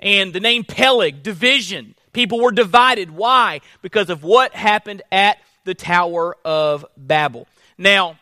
and 0.00 0.34
the 0.34 0.40
name 0.40 0.64
Peleg, 0.64 1.22
division. 1.22 1.94
People 2.12 2.40
were 2.40 2.52
divided. 2.52 3.10
Why? 3.10 3.62
Because 3.80 4.10
of 4.10 4.22
what 4.22 4.54
happened 4.54 5.00
at 5.10 5.38
the 5.64 5.74
Tower 5.74 6.36
of 6.44 6.84
Babel. 6.96 7.48
Now, 7.78 8.18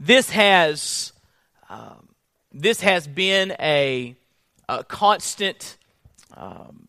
this 0.00 0.30
has 0.30 1.09
um, 1.70 2.08
this 2.52 2.80
has 2.80 3.06
been 3.06 3.54
a, 3.60 4.16
a 4.68 4.84
constant 4.84 5.78
um, 6.36 6.88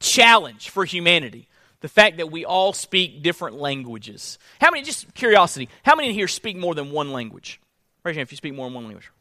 challenge 0.00 0.70
for 0.70 0.84
humanity. 0.84 1.46
The 1.80 1.88
fact 1.88 2.16
that 2.16 2.32
we 2.32 2.44
all 2.44 2.72
speak 2.72 3.22
different 3.22 3.56
languages. 3.56 4.38
How 4.60 4.70
many? 4.70 4.82
Just 4.82 5.14
curiosity. 5.14 5.68
How 5.84 5.94
many 5.94 6.08
in 6.08 6.14
here 6.14 6.26
speak 6.26 6.56
more 6.56 6.74
than 6.74 6.90
one 6.90 7.12
language? 7.12 7.60
Raise 8.02 8.14
your 8.14 8.20
hand 8.20 8.26
if 8.26 8.32
you 8.32 8.36
speak 8.36 8.54
more 8.54 8.66
than 8.66 8.74
one 8.74 8.84
language. 8.84 9.12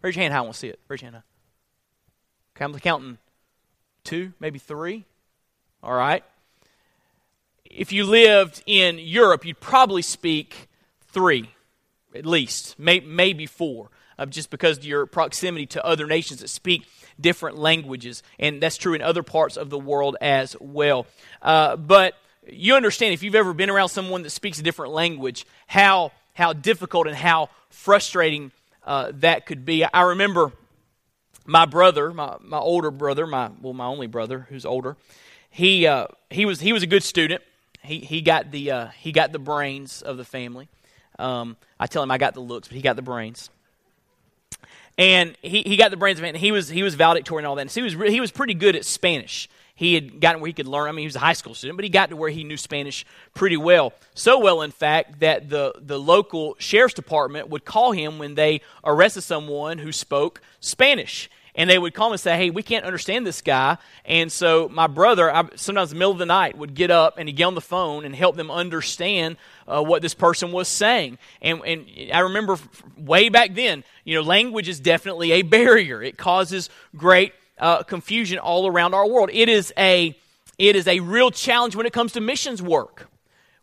Raise 0.00 0.16
your 0.16 0.22
hand. 0.22 0.32
How 0.32 0.40
I 0.40 0.42
want 0.42 0.54
to 0.54 0.60
see 0.60 0.68
it. 0.68 0.78
Raise 0.88 1.02
your 1.02 1.10
hand. 1.10 1.22
Okay, 2.56 2.64
I'm 2.64 2.78
counting 2.78 3.18
two, 4.04 4.32
maybe 4.40 4.58
three. 4.58 5.04
All 5.82 5.92
right. 5.92 6.24
If 7.64 7.92
you 7.92 8.04
lived 8.04 8.62
in 8.64 8.98
Europe, 8.98 9.44
you'd 9.44 9.60
probably 9.60 10.00
speak 10.02 10.68
three, 11.08 11.50
at 12.14 12.24
least, 12.24 12.78
may, 12.78 13.00
maybe 13.00 13.44
four, 13.44 13.90
just 14.24 14.50
because 14.50 14.78
of 14.78 14.84
your 14.84 15.06
proximity 15.06 15.66
to 15.66 15.84
other 15.84 16.06
nations 16.06 16.40
that 16.40 16.48
speak 16.48 16.86
different 17.20 17.58
languages. 17.58 18.22
And 18.38 18.62
that's 18.62 18.76
true 18.76 18.94
in 18.94 19.02
other 19.02 19.22
parts 19.22 19.56
of 19.56 19.70
the 19.70 19.78
world 19.78 20.16
as 20.20 20.56
well. 20.60 21.06
Uh, 21.42 21.76
but 21.76 22.14
you 22.48 22.74
understand, 22.74 23.12
if 23.12 23.22
you've 23.22 23.34
ever 23.34 23.52
been 23.52 23.70
around 23.70 23.88
someone 23.88 24.22
that 24.22 24.30
speaks 24.30 24.58
a 24.58 24.62
different 24.62 24.92
language, 24.92 25.44
how, 25.66 26.12
how 26.34 26.52
difficult 26.52 27.06
and 27.06 27.16
how 27.16 27.50
frustrating 27.68 28.52
uh, 28.84 29.12
that 29.16 29.46
could 29.46 29.64
be. 29.64 29.84
I 29.84 30.02
remember 30.02 30.52
my 31.44 31.66
brother, 31.66 32.12
my, 32.12 32.36
my 32.40 32.58
older 32.58 32.90
brother, 32.90 33.26
my 33.26 33.50
well, 33.60 33.72
my 33.72 33.86
only 33.86 34.06
brother 34.06 34.46
who's 34.48 34.64
older, 34.64 34.96
he 35.50 35.86
uh, 35.86 36.06
he 36.30 36.46
was 36.46 36.60
he 36.60 36.72
was 36.72 36.82
a 36.82 36.86
good 36.86 37.02
student. 37.02 37.42
He 37.82 38.00
he 38.00 38.20
got 38.20 38.50
the 38.50 38.70
uh, 38.70 38.86
he 38.88 39.12
got 39.12 39.32
the 39.32 39.38
brains 39.38 40.02
of 40.02 40.16
the 40.16 40.24
family. 40.24 40.68
Um, 41.18 41.56
I 41.80 41.86
tell 41.86 42.02
him 42.02 42.10
I 42.10 42.18
got 42.18 42.34
the 42.34 42.40
looks, 42.40 42.68
but 42.68 42.76
he 42.76 42.82
got 42.82 42.96
the 42.96 43.02
brains. 43.02 43.50
And 44.98 45.36
he, 45.42 45.62
he 45.62 45.76
got 45.76 45.90
the 45.90 45.96
brains 45.96 46.18
of 46.18 46.24
it, 46.24 46.28
and 46.28 46.36
he 46.36 46.52
was 46.52 46.68
he 46.68 46.82
was 46.82 46.94
valedictorian 46.94 47.44
and 47.44 47.48
all 47.48 47.56
that. 47.56 47.62
And 47.62 47.70
so 47.70 47.80
he 47.80 47.96
was 47.96 48.12
he 48.12 48.20
was 48.20 48.30
pretty 48.30 48.54
good 48.54 48.76
at 48.76 48.84
Spanish. 48.84 49.48
He 49.74 49.92
had 49.94 50.20
gotten 50.20 50.40
where 50.40 50.48
he 50.48 50.54
could 50.54 50.66
learn. 50.66 50.88
I 50.88 50.92
mean, 50.92 51.02
he 51.02 51.06
was 51.06 51.16
a 51.16 51.20
high 51.20 51.34
school 51.34 51.54
student, 51.54 51.76
but 51.76 51.84
he 51.84 51.90
got 51.90 52.08
to 52.08 52.16
where 52.16 52.30
he 52.30 52.44
knew 52.44 52.56
Spanish 52.56 53.04
pretty 53.34 53.58
well. 53.58 53.92
So 54.14 54.38
well, 54.38 54.62
in 54.62 54.70
fact, 54.70 55.20
that 55.20 55.50
the 55.50 55.74
the 55.78 55.98
local 55.98 56.56
sheriff's 56.58 56.94
department 56.94 57.50
would 57.50 57.64
call 57.64 57.92
him 57.92 58.18
when 58.18 58.34
they 58.36 58.62
arrested 58.84 59.20
someone 59.22 59.78
who 59.78 59.92
spoke 59.92 60.40
Spanish 60.60 61.28
and 61.56 61.68
they 61.68 61.78
would 61.78 61.94
call 61.94 62.10
me 62.10 62.14
and 62.14 62.20
say, 62.20 62.36
"Hey, 62.36 62.50
we 62.50 62.62
can't 62.62 62.84
understand 62.84 63.26
this 63.26 63.40
guy." 63.40 63.78
And 64.04 64.30
so 64.30 64.68
my 64.68 64.86
brother, 64.86 65.34
I, 65.34 65.48
sometimes 65.56 65.90
in 65.90 65.96
the 65.96 65.98
middle 65.98 66.12
of 66.12 66.18
the 66.18 66.26
night, 66.26 66.56
would 66.56 66.74
get 66.74 66.90
up 66.92 67.18
and 67.18 67.28
he'd 67.28 67.36
get 67.36 67.44
on 67.44 67.54
the 67.54 67.60
phone 67.60 68.04
and 68.04 68.14
help 68.14 68.36
them 68.36 68.50
understand 68.50 69.38
uh, 69.66 69.82
what 69.82 70.02
this 70.02 70.14
person 70.14 70.52
was 70.52 70.68
saying. 70.68 71.18
And, 71.42 71.60
and 71.64 71.86
I 72.12 72.20
remember 72.20 72.58
way 72.96 73.30
back 73.30 73.54
then, 73.54 73.82
you 74.04 74.14
know, 74.14 74.22
language 74.22 74.68
is 74.68 74.78
definitely 74.78 75.32
a 75.32 75.42
barrier. 75.42 76.02
It 76.02 76.16
causes 76.16 76.70
great 76.94 77.32
uh, 77.58 77.82
confusion 77.82 78.38
all 78.38 78.66
around 78.66 78.94
our 78.94 79.08
world. 79.08 79.30
It 79.32 79.48
is 79.48 79.72
a 79.76 80.16
it 80.58 80.76
is 80.76 80.86
a 80.86 81.00
real 81.00 81.30
challenge 81.30 81.76
when 81.76 81.86
it 81.86 81.92
comes 81.92 82.12
to 82.12 82.20
missions 82.20 82.62
work. 82.62 83.08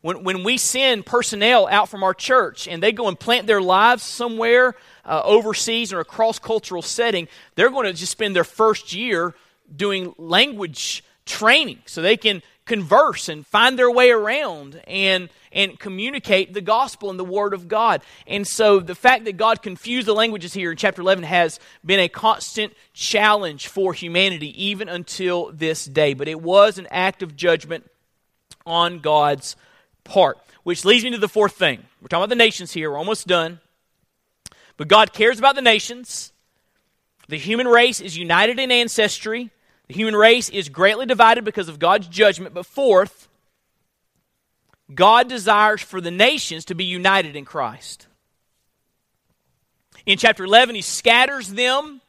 When, 0.02 0.26
when 0.26 0.44
we 0.44 0.58
send 0.58 1.06
personnel 1.06 1.66
out 1.68 1.88
from 1.88 2.04
our 2.04 2.14
church 2.14 2.68
and 2.68 2.84
they 2.84 2.92
go 2.92 3.08
and 3.08 3.18
plant 3.18 3.48
their 3.48 3.62
lives 3.62 4.04
somewhere 4.04 4.76
uh, 5.06 5.22
overseas 5.24 5.92
or 5.92 6.00
a 6.00 6.06
cross 6.06 6.40
cultural 6.40 6.82
setting, 6.82 7.28
they're 7.56 7.70
going 7.70 7.86
to 7.86 7.94
just 7.94 8.12
spend 8.12 8.36
their 8.36 8.44
first 8.44 8.94
year 8.94 9.34
doing 9.76 10.14
language 10.18 11.04
training 11.26 11.80
so 11.86 12.02
they 12.02 12.18
can 12.18 12.42
converse 12.66 13.28
and 13.28 13.46
find 13.46 13.78
their 13.78 13.92
way 13.92 14.10
around 14.10 14.82
and 14.88 15.30
and 15.52 15.80
communicate 15.80 16.54
the 16.54 16.62
gospel 16.62 17.10
and 17.10 17.20
the 17.20 17.24
word 17.24 17.54
of 17.54 17.68
God. 17.68 18.02
And 18.26 18.48
so 18.48 18.80
the 18.80 18.96
fact 18.96 19.26
that 19.26 19.38
God 19.38 19.62
confused 19.62 20.08
the 20.08 20.16
languages 20.16 20.54
here 20.54 20.72
in 20.72 20.78
chapter 20.78 21.02
11 21.02 21.26
has 21.26 21.60
been 21.86 22.00
a 22.00 22.10
constant 22.10 22.74
challenge 22.94 23.68
for 23.68 23.94
humanity 23.94 24.66
even 24.66 24.90
until 24.90 25.52
this 25.52 25.86
day. 25.86 26.16
But 26.16 26.28
it 26.28 26.42
was 26.42 26.80
an 26.80 26.88
act 26.90 27.22
of 27.22 27.36
judgment 27.36 27.90
on 28.66 29.00
God's 29.00 29.56
part. 30.04 30.40
Which 30.64 30.86
leads 30.86 31.04
me 31.04 31.12
to 31.12 31.18
the 31.18 31.28
fourth 31.28 31.54
thing. 31.54 31.84
We're 32.02 32.08
talking 32.08 32.24
about 32.24 32.30
the 32.30 32.36
nations 32.36 32.72
here. 32.72 32.90
We're 32.90 32.98
almost 32.98 33.28
done. 33.28 33.60
But 34.78 34.88
God 34.88 35.14
cares 35.14 35.40
about 35.40 35.56
the 35.56 35.62
nations. 35.62 36.32
The 37.28 37.38
human 37.38 37.68
race 37.68 38.02
is 38.02 38.18
united 38.18 38.60
in 38.60 38.72
ancestry. 38.72 39.52
The 39.88 39.94
human 39.94 40.16
race 40.16 40.50
is 40.50 40.70
greatly 40.70 41.06
divided 41.06 41.44
because 41.44 41.70
of 41.70 41.80
God's 41.80 42.08
judgment. 42.08 42.54
But 42.54 42.66
fourth, 42.66 43.28
God 44.94 45.30
desires 45.30 45.82
for 45.82 46.02
the 46.02 46.12
nations 46.12 46.66
to 46.66 46.76
be 46.76 46.86
united 46.86 47.36
in 47.36 47.46
Christ. 47.46 48.08
In 50.06 50.18
chapter 50.18 50.44
11, 50.44 50.76
he 50.76 50.82
scatters 50.82 51.50
them 51.50 52.02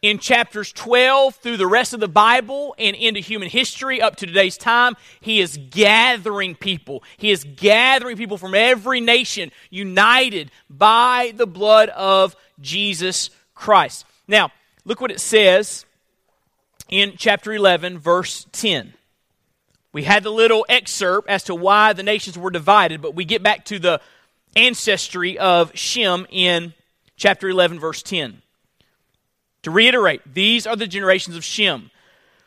in 0.00 0.18
chapters 0.18 0.72
12 0.72 1.34
through 1.36 1.56
the 1.56 1.66
rest 1.66 1.92
of 1.92 2.00
the 2.00 2.08
Bible 2.08 2.74
and 2.78 2.94
into 2.94 3.20
human 3.20 3.48
history 3.48 4.00
up 4.00 4.16
to 4.16 4.26
today's 4.26 4.56
time, 4.56 4.96
he 5.20 5.40
is 5.40 5.58
gathering 5.70 6.54
people. 6.54 7.02
He 7.16 7.30
is 7.30 7.44
gathering 7.44 8.16
people 8.16 8.38
from 8.38 8.54
every 8.54 9.00
nation 9.00 9.50
united 9.70 10.50
by 10.70 11.32
the 11.36 11.46
blood 11.46 11.88
of 11.90 12.36
Jesus 12.60 13.30
Christ. 13.54 14.04
Now, 14.28 14.50
look 14.84 15.00
what 15.00 15.10
it 15.10 15.20
says 15.20 15.84
in 16.88 17.14
chapter 17.16 17.52
11, 17.52 17.98
verse 17.98 18.46
10. 18.52 18.94
We 19.92 20.04
had 20.04 20.22
the 20.22 20.30
little 20.30 20.64
excerpt 20.68 21.28
as 21.28 21.42
to 21.44 21.54
why 21.54 21.92
the 21.92 22.02
nations 22.02 22.38
were 22.38 22.50
divided, 22.50 23.02
but 23.02 23.14
we 23.16 23.24
get 23.24 23.42
back 23.42 23.64
to 23.66 23.78
the 23.78 24.00
ancestry 24.54 25.38
of 25.38 25.76
Shem 25.76 26.26
in 26.30 26.74
chapter 27.16 27.48
11, 27.48 27.80
verse 27.80 28.02
10. 28.02 28.42
To 29.68 29.74
reiterate, 29.74 30.22
these 30.24 30.66
are 30.66 30.76
the 30.76 30.86
generations 30.86 31.36
of 31.36 31.44
Shem. 31.44 31.90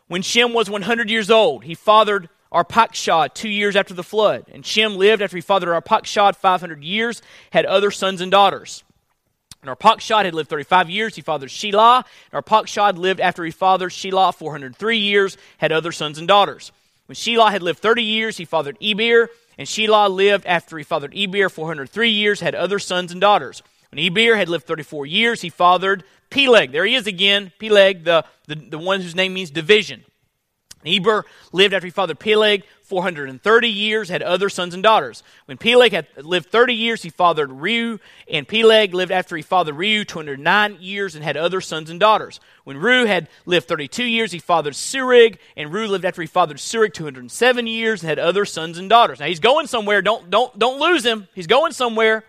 When 0.07 0.23
Shem 0.23 0.53
was 0.53 0.71
100 0.71 1.07
years 1.07 1.29
old, 1.29 1.65
he 1.65 1.75
fathered 1.75 2.29
Arpachshad 2.51 3.35
two 3.35 3.47
years 3.47 3.75
after 3.75 3.93
the 3.93 4.01
flood. 4.01 4.45
And 4.51 4.65
Shem 4.65 4.97
lived 4.97 5.21
after 5.21 5.37
he 5.37 5.41
fathered 5.41 5.69
Arpachshad 5.69 6.35
500 6.35 6.83
years, 6.83 7.21
had 7.51 7.67
other 7.67 7.91
sons 7.91 8.21
and 8.21 8.31
daughters. 8.31 8.83
And 9.61 9.69
Arpachshad 9.69 10.25
had 10.25 10.33
lived 10.33 10.49
35 10.49 10.89
years. 10.89 11.15
He 11.15 11.21
fathered 11.21 11.49
Shelah. 11.49 12.03
And 12.31 12.43
Arpachshad 12.43 12.97
lived 12.97 13.19
after 13.19 13.45
he 13.45 13.51
fathered 13.51 13.91
Shelah 13.91 14.33
403 14.33 14.97
years, 14.97 15.37
had 15.59 15.71
other 15.71 15.91
sons 15.91 16.17
and 16.17 16.27
daughters. 16.27 16.71
When 17.05 17.15
Shelah 17.15 17.51
had 17.51 17.61
lived 17.61 17.77
30 17.77 18.01
years, 18.01 18.37
he 18.37 18.45
fathered 18.45 18.77
Eber. 18.81 19.29
And 19.59 19.67
Shelah 19.67 20.09
lived 20.09 20.47
after 20.47 20.75
he 20.75 20.83
fathered 20.83 21.15
Eber 21.15 21.49
403 21.49 22.09
years, 22.09 22.39
had 22.39 22.55
other 22.55 22.79
sons 22.79 23.11
and 23.11 23.21
daughters. 23.21 23.61
When 23.91 24.03
Eber 24.03 24.37
had 24.37 24.49
lived 24.49 24.65
34 24.65 25.05
years, 25.05 25.41
he 25.41 25.49
fathered 25.49 26.03
Peleg. 26.31 26.71
There 26.71 26.85
he 26.85 26.95
is 26.95 27.05
again, 27.05 27.51
Peleg, 27.59 28.03
the, 28.03 28.25
the, 28.47 28.55
the 28.55 28.79
one 28.79 29.01
whose 29.01 29.15
name 29.15 29.35
means 29.35 29.51
division. 29.51 30.03
Eber 30.85 31.25
lived 31.51 31.73
after 31.73 31.87
he 31.87 31.91
fathered 31.91 32.19
Peleg 32.19 32.63
430 32.83 33.69
years, 33.69 34.09
had 34.09 34.21
other 34.21 34.49
sons 34.49 34.73
and 34.73 34.83
daughters. 34.83 35.23
When 35.45 35.57
Peleg 35.57 35.93
had 35.93 36.07
lived 36.17 36.49
30 36.49 36.73
years, 36.73 37.03
he 37.03 37.09
fathered 37.09 37.49
Reu, 37.49 37.99
and 38.29 38.47
Peleg 38.47 38.93
lived 38.93 39.11
after 39.11 39.37
he 39.37 39.41
fathered 39.41 39.75
Reu 39.75 40.05
209 40.05 40.77
years 40.81 41.15
and 41.15 41.23
had 41.23 41.37
other 41.37 41.61
sons 41.61 41.89
and 41.89 41.99
daughters. 41.99 42.39
When 42.63 42.77
Reu 42.77 43.07
had 43.07 43.29
lived 43.45 43.67
32 43.67 44.03
years, 44.03 44.31
he 44.31 44.39
fathered 44.39 44.73
Serug, 44.73 45.37
and 45.55 45.71
Reu 45.71 45.87
lived 45.87 46.03
after 46.03 46.21
he 46.21 46.27
fathered 46.27 46.57
Serug 46.57 46.93
207 46.93 47.67
years 47.67 48.01
and 48.01 48.09
had 48.09 48.19
other 48.19 48.43
sons 48.43 48.77
and 48.77 48.89
daughters. 48.89 49.19
Now 49.19 49.27
he's 49.27 49.39
going 49.39 49.67
somewhere. 49.67 50.01
Don't, 50.01 50.29
don't, 50.29 50.57
don't 50.59 50.79
lose 50.79 51.05
him. 51.05 51.27
He's 51.33 51.47
going 51.47 51.71
somewhere. 51.71 52.25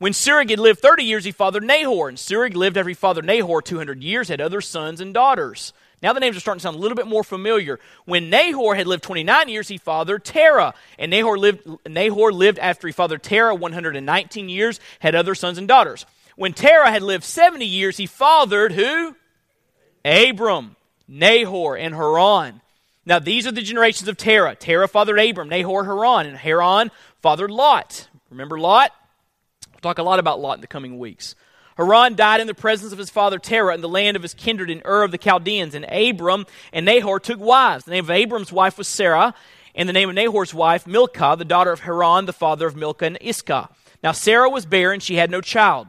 When 0.00 0.12
Serug 0.12 0.48
had 0.48 0.58
lived 0.58 0.80
30 0.80 1.04
years, 1.04 1.24
he 1.26 1.30
fathered 1.30 1.62
Nahor. 1.62 2.08
And 2.08 2.16
Serug 2.16 2.54
lived 2.54 2.78
after 2.78 2.88
he 2.88 2.94
fathered 2.94 3.26
Nahor 3.26 3.60
200 3.60 4.02
years, 4.02 4.28
had 4.28 4.40
other 4.40 4.62
sons 4.62 4.98
and 4.98 5.12
daughters. 5.12 5.74
Now 6.02 6.14
the 6.14 6.20
names 6.20 6.38
are 6.38 6.40
starting 6.40 6.60
to 6.60 6.62
sound 6.62 6.76
a 6.76 6.78
little 6.78 6.96
bit 6.96 7.06
more 7.06 7.22
familiar. 7.22 7.78
When 8.06 8.30
Nahor 8.30 8.74
had 8.74 8.86
lived 8.86 9.02
29 9.02 9.50
years, 9.50 9.68
he 9.68 9.76
fathered 9.76 10.24
Terah. 10.24 10.72
And 10.98 11.10
Nahor 11.10 11.36
lived, 11.38 11.68
Nahor 11.86 12.32
lived 12.32 12.58
after 12.58 12.86
he 12.86 12.94
fathered 12.94 13.22
Terah 13.22 13.54
119 13.54 14.48
years, 14.48 14.80
had 15.00 15.14
other 15.14 15.34
sons 15.34 15.58
and 15.58 15.68
daughters. 15.68 16.06
When 16.34 16.54
Terah 16.54 16.90
had 16.90 17.02
lived 17.02 17.24
70 17.24 17.66
years, 17.66 17.98
he 17.98 18.06
fathered 18.06 18.72
who? 18.72 19.14
Abram, 20.02 20.76
Nahor, 21.08 21.76
and 21.76 21.94
Haran. 21.94 22.62
Now 23.04 23.18
these 23.18 23.46
are 23.46 23.52
the 23.52 23.60
generations 23.60 24.08
of 24.08 24.16
Terah. 24.16 24.54
Terah 24.54 24.88
fathered 24.88 25.20
Abram, 25.20 25.50
Nahor, 25.50 25.84
Haran, 25.84 26.24
and 26.24 26.38
Haran 26.38 26.90
fathered 27.20 27.50
Lot. 27.50 28.08
Remember 28.30 28.58
Lot? 28.58 28.92
We'll 29.82 29.94
talk 29.94 29.98
a 29.98 30.02
lot 30.02 30.18
about 30.18 30.40
Lot 30.40 30.56
in 30.56 30.60
the 30.60 30.66
coming 30.66 30.98
weeks. 30.98 31.34
Haran 31.78 32.14
died 32.14 32.42
in 32.42 32.46
the 32.46 32.52
presence 32.52 32.92
of 32.92 32.98
his 32.98 33.08
father 33.08 33.38
Terah 33.38 33.74
in 33.74 33.80
the 33.80 33.88
land 33.88 34.14
of 34.14 34.22
his 34.22 34.34
kindred 34.34 34.68
in 34.68 34.82
Ur 34.84 35.04
of 35.04 35.10
the 35.10 35.16
Chaldeans. 35.16 35.74
And 35.74 35.86
Abram 35.86 36.44
and 36.70 36.84
Nahor 36.84 37.18
took 37.18 37.40
wives. 37.40 37.86
The 37.86 37.92
name 37.92 38.04
of 38.04 38.10
Abram's 38.10 38.52
wife 38.52 38.76
was 38.76 38.86
Sarah, 38.86 39.34
and 39.74 39.88
the 39.88 39.94
name 39.94 40.10
of 40.10 40.14
Nahor's 40.16 40.52
wife, 40.52 40.86
Milcah, 40.86 41.36
the 41.38 41.46
daughter 41.46 41.72
of 41.72 41.80
Haran, 41.80 42.26
the 42.26 42.34
father 42.34 42.66
of 42.66 42.76
Milcah 42.76 43.06
and 43.06 43.18
Iscah. 43.22 43.70
Now 44.02 44.12
Sarah 44.12 44.50
was 44.50 44.66
barren, 44.66 45.00
she 45.00 45.14
had 45.14 45.30
no 45.30 45.40
child. 45.40 45.86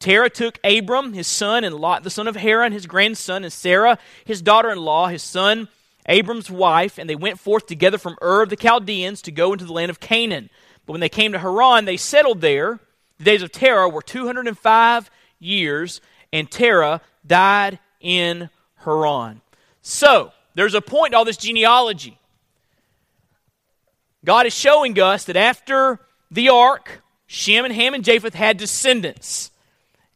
Terah 0.00 0.30
took 0.30 0.58
Abram, 0.64 1.12
his 1.12 1.28
son, 1.28 1.62
and 1.62 1.76
Lot, 1.76 2.02
the 2.02 2.10
son 2.10 2.26
of 2.26 2.34
Haran, 2.34 2.72
his 2.72 2.86
grandson, 2.86 3.44
and 3.44 3.52
Sarah, 3.52 3.98
his 4.24 4.42
daughter 4.42 4.70
in 4.70 4.78
law, 4.78 5.06
his 5.06 5.22
son, 5.22 5.68
Abram's 6.06 6.50
wife, 6.50 6.98
and 6.98 7.08
they 7.08 7.16
went 7.16 7.38
forth 7.38 7.66
together 7.66 7.98
from 7.98 8.16
Ur 8.20 8.42
of 8.42 8.48
the 8.48 8.56
Chaldeans 8.56 9.22
to 9.22 9.30
go 9.30 9.52
into 9.52 9.64
the 9.64 9.72
land 9.72 9.90
of 9.90 10.00
Canaan. 10.00 10.50
But 10.86 10.94
when 10.94 11.00
they 11.00 11.08
came 11.08 11.30
to 11.32 11.38
Haran, 11.38 11.84
they 11.84 11.96
settled 11.96 12.40
there. 12.40 12.80
The 13.18 13.24
days 13.24 13.42
of 13.42 13.52
Terah 13.52 13.88
were 13.88 14.02
205 14.02 15.10
years, 15.40 16.00
and 16.32 16.50
Terah 16.50 17.00
died 17.26 17.78
in 18.00 18.48
Haran. 18.84 19.40
So, 19.82 20.32
there's 20.54 20.74
a 20.74 20.80
point 20.80 21.12
to 21.12 21.18
all 21.18 21.24
this 21.24 21.36
genealogy. 21.36 22.18
God 24.24 24.46
is 24.46 24.54
showing 24.54 24.98
us 25.00 25.24
that 25.24 25.36
after 25.36 26.00
the 26.30 26.48
ark, 26.48 27.02
Shem 27.26 27.64
and 27.64 27.74
Ham 27.74 27.94
and 27.94 28.04
Japheth 28.04 28.34
had 28.34 28.56
descendants. 28.56 29.50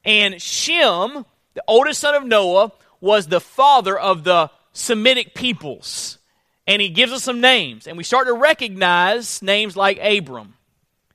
And 0.05 0.41
Shem, 0.41 1.25
the 1.55 1.65
oldest 1.67 2.01
son 2.01 2.15
of 2.15 2.25
Noah, 2.25 2.73
was 3.01 3.27
the 3.27 3.41
father 3.41 3.99
of 3.99 4.25
the 4.25 4.51
Semitic 4.73 5.35
peoples. 5.35 6.19
And 6.67 6.81
he 6.81 6.89
gives 6.89 7.13
us 7.13 7.23
some 7.23 7.41
names. 7.41 7.87
And 7.87 7.97
we 7.97 8.05
start 8.05 8.27
to 8.27 8.33
recognize 8.33 9.43
names 9.43 9.77
like 9.77 9.99
Abram 9.99 10.55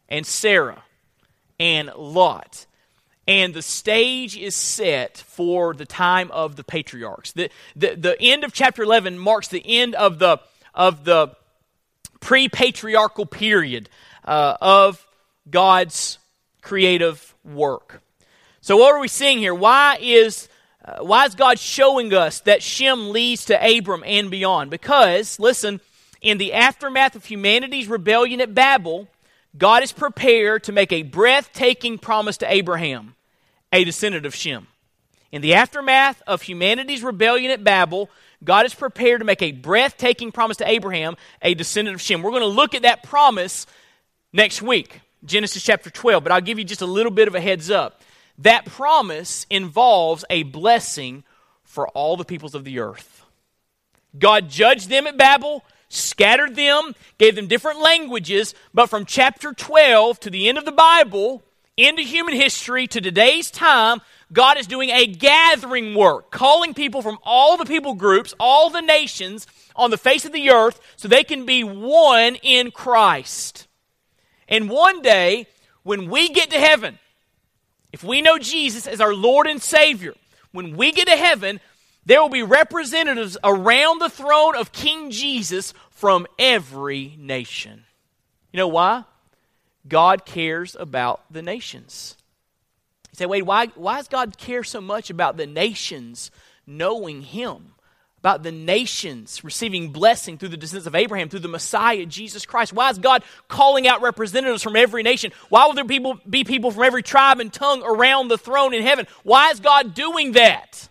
and 0.09 0.25
Sarah 0.25 0.83
and 1.59 1.91
Lot. 1.95 2.65
And 3.27 3.53
the 3.53 3.61
stage 3.61 4.37
is 4.37 4.55
set 4.55 5.17
for 5.17 5.73
the 5.73 5.85
time 5.85 6.31
of 6.31 6.55
the 6.55 6.63
patriarchs. 6.63 7.33
The, 7.33 7.49
the, 7.75 7.95
the 7.95 8.21
end 8.21 8.45
of 8.45 8.53
chapter 8.53 8.83
11 8.83 9.19
marks 9.19 9.49
the 9.49 9.63
end 9.65 9.95
of 9.95 10.19
the, 10.19 10.39
of 10.73 11.03
the 11.03 11.35
pre 12.21 12.47
patriarchal 12.47 13.25
period 13.25 13.89
uh, 14.23 14.57
of 14.61 15.05
God's 15.49 16.19
creative 16.61 17.33
work. 17.43 18.01
So, 18.61 18.77
what 18.77 18.93
are 18.93 18.99
we 18.99 19.07
seeing 19.07 19.39
here? 19.39 19.55
Why 19.55 19.97
is, 20.01 20.49
uh, 20.83 20.99
why 20.99 21.25
is 21.25 21.35
God 21.35 21.59
showing 21.59 22.13
us 22.13 22.41
that 22.41 22.63
Shem 22.63 23.11
leads 23.11 23.45
to 23.45 23.77
Abram 23.77 24.03
and 24.05 24.31
beyond? 24.31 24.69
Because, 24.71 25.39
listen, 25.39 25.79
in 26.21 26.37
the 26.37 26.53
aftermath 26.53 27.15
of 27.15 27.25
humanity's 27.25 27.87
rebellion 27.87 28.41
at 28.41 28.53
Babel, 28.53 29.07
God 29.55 29.83
is 29.83 29.91
prepared 29.91 30.63
to 30.63 30.71
make 30.71 30.91
a 30.91 31.03
breathtaking 31.03 31.97
promise 31.97 32.37
to 32.37 32.51
Abraham. 32.51 33.15
a 33.73 33.83
descendant 33.83 34.25
of 34.25 34.33
Shem. 34.33 34.67
In 35.31 35.41
the 35.41 35.53
aftermath 35.53 36.21
of 36.25 36.41
humanity's 36.41 37.03
rebellion 37.03 37.51
at 37.51 37.63
Babel, 37.63 38.09
God 38.43 38.65
is 38.65 38.73
prepared 38.73 39.19
to 39.19 39.25
make 39.25 39.41
a 39.41 39.51
breathtaking 39.51 40.31
promise 40.31 40.57
to 40.57 40.69
Abraham, 40.69 41.17
a 41.41 41.53
descendant 41.53 41.95
of 41.95 42.01
Shem. 42.01 42.21
We're 42.21 42.31
going 42.31 42.41
to 42.41 42.47
look 42.47 42.75
at 42.75 42.83
that 42.83 43.03
promise 43.03 43.65
next 44.31 44.61
week, 44.61 45.01
Genesis 45.25 45.63
chapter 45.63 45.89
12, 45.89 46.23
but 46.23 46.31
I'll 46.31 46.41
give 46.41 46.59
you 46.59 46.63
just 46.63 46.81
a 46.81 46.85
little 46.85 47.11
bit 47.11 47.27
of 47.27 47.35
a 47.35 47.41
heads 47.41 47.69
up. 47.69 48.01
That 48.37 48.65
promise 48.65 49.45
involves 49.49 50.23
a 50.29 50.43
blessing 50.43 51.23
for 51.63 51.87
all 51.89 52.15
the 52.15 52.25
peoples 52.25 52.55
of 52.55 52.63
the 52.63 52.79
earth. 52.79 53.25
God 54.17 54.49
judged 54.49 54.89
them 54.89 55.07
at 55.07 55.17
Babel, 55.17 55.65
scattered 55.89 56.55
them, 56.55 56.95
gave 57.17 57.35
them 57.35 57.47
different 57.47 57.79
languages, 57.81 58.53
but 58.73 58.87
from 58.87 59.05
chapter 59.05 59.53
12 59.53 60.19
to 60.21 60.29
the 60.29 60.49
end 60.49 60.57
of 60.57 60.65
the 60.65 60.71
Bible, 60.71 61.43
into 61.77 62.01
human 62.01 62.33
history, 62.33 62.87
to 62.87 62.99
today's 62.99 63.51
time, 63.51 64.01
God 64.33 64.57
is 64.57 64.67
doing 64.67 64.89
a 64.89 65.05
gathering 65.05 65.95
work, 65.95 66.31
calling 66.31 66.73
people 66.73 67.01
from 67.01 67.19
all 67.23 67.55
the 67.55 67.65
people 67.65 67.93
groups, 67.93 68.33
all 68.39 68.69
the 68.69 68.81
nations 68.81 69.47
on 69.75 69.91
the 69.91 69.97
face 69.97 70.25
of 70.25 70.33
the 70.33 70.49
earth, 70.49 70.79
so 70.95 71.07
they 71.07 71.23
can 71.23 71.45
be 71.45 71.63
one 71.63 72.35
in 72.35 72.71
Christ. 72.71 73.67
And 74.49 74.69
one 74.69 75.01
day, 75.01 75.47
when 75.83 76.09
we 76.09 76.29
get 76.29 76.49
to 76.49 76.59
heaven, 76.59 76.99
if 77.93 78.03
we 78.03 78.21
know 78.21 78.37
Jesus 78.37 78.87
as 78.87 78.99
our 78.99 79.13
Lord 79.13 79.47
and 79.47 79.61
Savior, 79.61 80.13
when 80.51 80.75
we 80.75 80.91
get 80.91 81.07
to 81.07 81.15
heaven, 81.15 81.59
there 82.07 82.21
will 82.21 82.29
be 82.29 82.41
representatives 82.41 83.37
around 83.43 83.99
the 83.99 84.09
throne 84.09 84.55
of 84.55 84.71
King 84.71 85.11
Jesus 85.11 85.73
from 85.89 86.25
every 86.39 87.17
nation. 87.19 87.83
You 88.53 88.57
know 88.57 88.69
why? 88.69 89.03
God 89.85 90.25
cares 90.25 90.73
about 90.79 91.21
the 91.29 91.41
nations 91.41 92.15
You 93.11 93.17
say, 93.17 93.25
wait, 93.25 93.41
why, 93.41 93.67
why 93.75 93.97
does 93.97 94.07
God 94.07 94.37
care 94.37 94.63
so 94.63 94.79
much 94.79 95.09
about 95.09 95.35
the 95.35 95.45
nations 95.45 96.31
knowing 96.65 97.23
Him? 97.23 97.73
About 98.19 98.41
the 98.41 98.53
nations 98.53 99.43
receiving 99.43 99.91
blessing 99.91 100.37
through 100.37 100.49
the 100.49 100.57
descendants 100.57 100.87
of 100.87 100.95
Abraham, 100.95 101.27
through 101.27 101.41
the 101.41 101.49
Messiah, 101.49 102.05
Jesus 102.05 102.45
Christ? 102.45 102.71
Why 102.71 102.89
is 102.89 102.99
God 102.99 103.21
calling 103.49 103.85
out 103.85 104.01
representatives 104.01 104.63
from 104.63 104.77
every 104.77 105.03
nation? 105.03 105.33
Why 105.49 105.65
will 105.65 105.73
there 105.73 105.83
people, 105.83 106.17
be 106.27 106.45
people 106.45 106.71
from 106.71 106.83
every 106.83 107.03
tribe 107.03 107.41
and 107.41 107.51
tongue 107.51 107.83
around 107.83 108.29
the 108.29 108.37
throne 108.37 108.73
in 108.73 108.81
heaven? 108.81 109.07
Why 109.23 109.51
is 109.51 109.59
God 109.59 109.93
doing 109.93 110.31
that? 110.31 110.87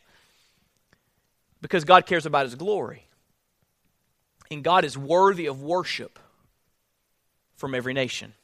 Because 1.66 1.82
God 1.82 2.06
cares 2.06 2.26
about 2.26 2.46
His 2.46 2.54
glory. 2.54 3.08
And 4.52 4.62
God 4.62 4.84
is 4.84 4.96
worthy 4.96 5.46
of 5.46 5.60
worship 5.60 6.20
from 7.56 7.74
every 7.74 7.92
nation. 7.92 8.34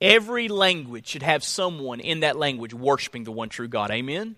Every 0.00 0.48
language 0.48 1.06
should 1.06 1.22
have 1.22 1.44
someone 1.44 2.00
in 2.00 2.20
that 2.20 2.38
language 2.38 2.72
worshiping 2.72 3.24
the 3.24 3.30
one 3.30 3.50
true 3.50 3.68
God. 3.68 3.90
Amen? 3.90 4.36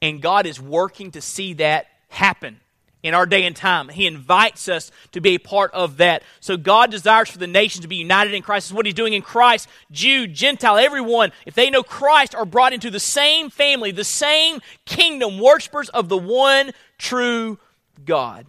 And 0.00 0.22
God 0.22 0.46
is 0.46 0.60
working 0.60 1.10
to 1.10 1.20
see 1.20 1.54
that 1.54 1.88
happen 2.10 2.60
in 3.04 3.12
our 3.12 3.26
day 3.26 3.44
and 3.44 3.54
time. 3.54 3.90
He 3.90 4.06
invites 4.06 4.66
us 4.66 4.90
to 5.12 5.20
be 5.20 5.34
a 5.34 5.38
part 5.38 5.70
of 5.74 5.98
that. 5.98 6.22
So 6.40 6.56
God 6.56 6.90
desires 6.90 7.28
for 7.28 7.38
the 7.38 7.46
nations 7.46 7.82
to 7.82 7.88
be 7.88 7.96
united 7.96 8.32
in 8.32 8.42
Christ. 8.42 8.64
This 8.64 8.70
is 8.70 8.74
what 8.74 8.86
He's 8.86 8.94
doing 8.94 9.12
in 9.12 9.22
Christ. 9.22 9.68
Jew, 9.92 10.26
Gentile, 10.26 10.78
everyone, 10.78 11.30
if 11.44 11.54
they 11.54 11.68
know 11.68 11.82
Christ, 11.82 12.34
are 12.34 12.46
brought 12.46 12.72
into 12.72 12.90
the 12.90 12.98
same 12.98 13.50
family, 13.50 13.92
the 13.92 14.04
same 14.04 14.60
kingdom, 14.86 15.38
worshipers 15.38 15.90
of 15.90 16.08
the 16.08 16.16
one 16.16 16.72
true 16.96 17.58
God. 18.06 18.46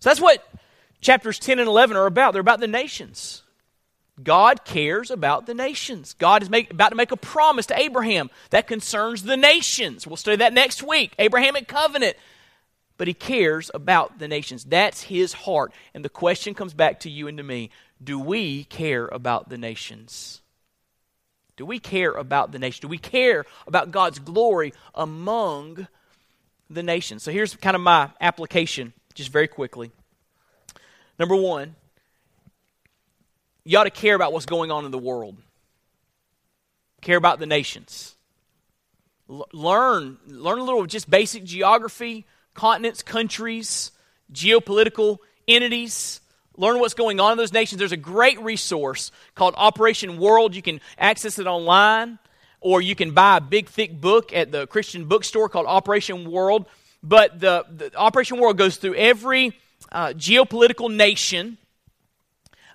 So 0.00 0.08
that's 0.08 0.20
what 0.20 0.42
chapters 1.02 1.38
10 1.38 1.58
and 1.58 1.68
11 1.68 1.94
are 1.96 2.06
about. 2.06 2.32
They're 2.32 2.40
about 2.40 2.60
the 2.60 2.66
nations. 2.66 3.42
God 4.22 4.64
cares 4.64 5.10
about 5.10 5.44
the 5.44 5.54
nations. 5.54 6.14
God 6.18 6.42
is 6.42 6.48
make, 6.48 6.72
about 6.72 6.88
to 6.88 6.96
make 6.96 7.12
a 7.12 7.16
promise 7.16 7.66
to 7.66 7.78
Abraham 7.78 8.30
that 8.50 8.66
concerns 8.66 9.24
the 9.24 9.36
nations. 9.36 10.06
We'll 10.06 10.16
study 10.16 10.38
that 10.38 10.54
next 10.54 10.82
week. 10.82 11.14
Abrahamic 11.18 11.68
covenant. 11.68 12.16
But 12.98 13.08
he 13.08 13.14
cares 13.14 13.70
about 13.72 14.18
the 14.18 14.28
nations. 14.28 14.64
That's 14.64 15.02
his 15.02 15.32
heart. 15.32 15.72
And 15.94 16.04
the 16.04 16.08
question 16.08 16.52
comes 16.52 16.74
back 16.74 17.00
to 17.00 17.10
you 17.10 17.28
and 17.28 17.38
to 17.38 17.44
me 17.44 17.70
do 18.02 18.18
we 18.18 18.64
care 18.64 19.06
about 19.06 19.48
the 19.48 19.58
nations? 19.58 20.40
Do 21.56 21.66
we 21.66 21.80
care 21.80 22.12
about 22.12 22.52
the 22.52 22.58
nation? 22.58 22.82
Do 22.82 22.88
we 22.88 22.98
care 22.98 23.44
about 23.66 23.90
God's 23.90 24.20
glory 24.20 24.72
among 24.94 25.88
the 26.70 26.84
nations? 26.84 27.24
So 27.24 27.32
here's 27.32 27.56
kind 27.56 27.74
of 27.74 27.82
my 27.82 28.10
application, 28.20 28.92
just 29.14 29.32
very 29.32 29.48
quickly. 29.48 29.90
Number 31.18 31.34
one, 31.34 31.74
you 33.64 33.76
ought 33.76 33.84
to 33.84 33.90
care 33.90 34.14
about 34.14 34.32
what's 34.32 34.46
going 34.46 34.70
on 34.70 34.84
in 34.84 34.92
the 34.92 34.98
world, 34.98 35.36
care 37.02 37.16
about 37.16 37.40
the 37.40 37.46
nations. 37.46 38.14
L- 39.28 39.48
learn, 39.52 40.18
learn 40.28 40.60
a 40.60 40.62
little 40.62 40.86
just 40.86 41.10
basic 41.10 41.42
geography, 41.42 42.24
continents, 42.58 43.04
countries, 43.04 43.92
geopolitical 44.32 45.18
entities. 45.46 46.20
Learn 46.56 46.80
what's 46.80 46.94
going 46.94 47.20
on 47.20 47.30
in 47.30 47.38
those 47.38 47.52
nations. 47.52 47.78
There's 47.78 47.92
a 47.92 47.96
great 47.96 48.40
resource 48.42 49.12
called 49.36 49.54
Operation 49.56 50.18
World. 50.18 50.56
You 50.56 50.62
can 50.62 50.80
access 50.98 51.38
it 51.38 51.46
online, 51.46 52.18
or 52.60 52.82
you 52.82 52.96
can 52.96 53.12
buy 53.12 53.36
a 53.36 53.40
big, 53.40 53.68
thick 53.68 54.00
book 54.00 54.32
at 54.32 54.50
the 54.50 54.66
Christian 54.66 55.04
bookstore 55.04 55.48
called 55.48 55.66
Operation 55.66 56.28
World. 56.28 56.66
But 57.00 57.38
the, 57.38 57.64
the 57.70 57.96
Operation 57.96 58.40
World 58.40 58.58
goes 58.58 58.76
through 58.76 58.96
every 58.96 59.56
uh, 59.92 60.08
geopolitical 60.08 60.92
nation 60.92 61.58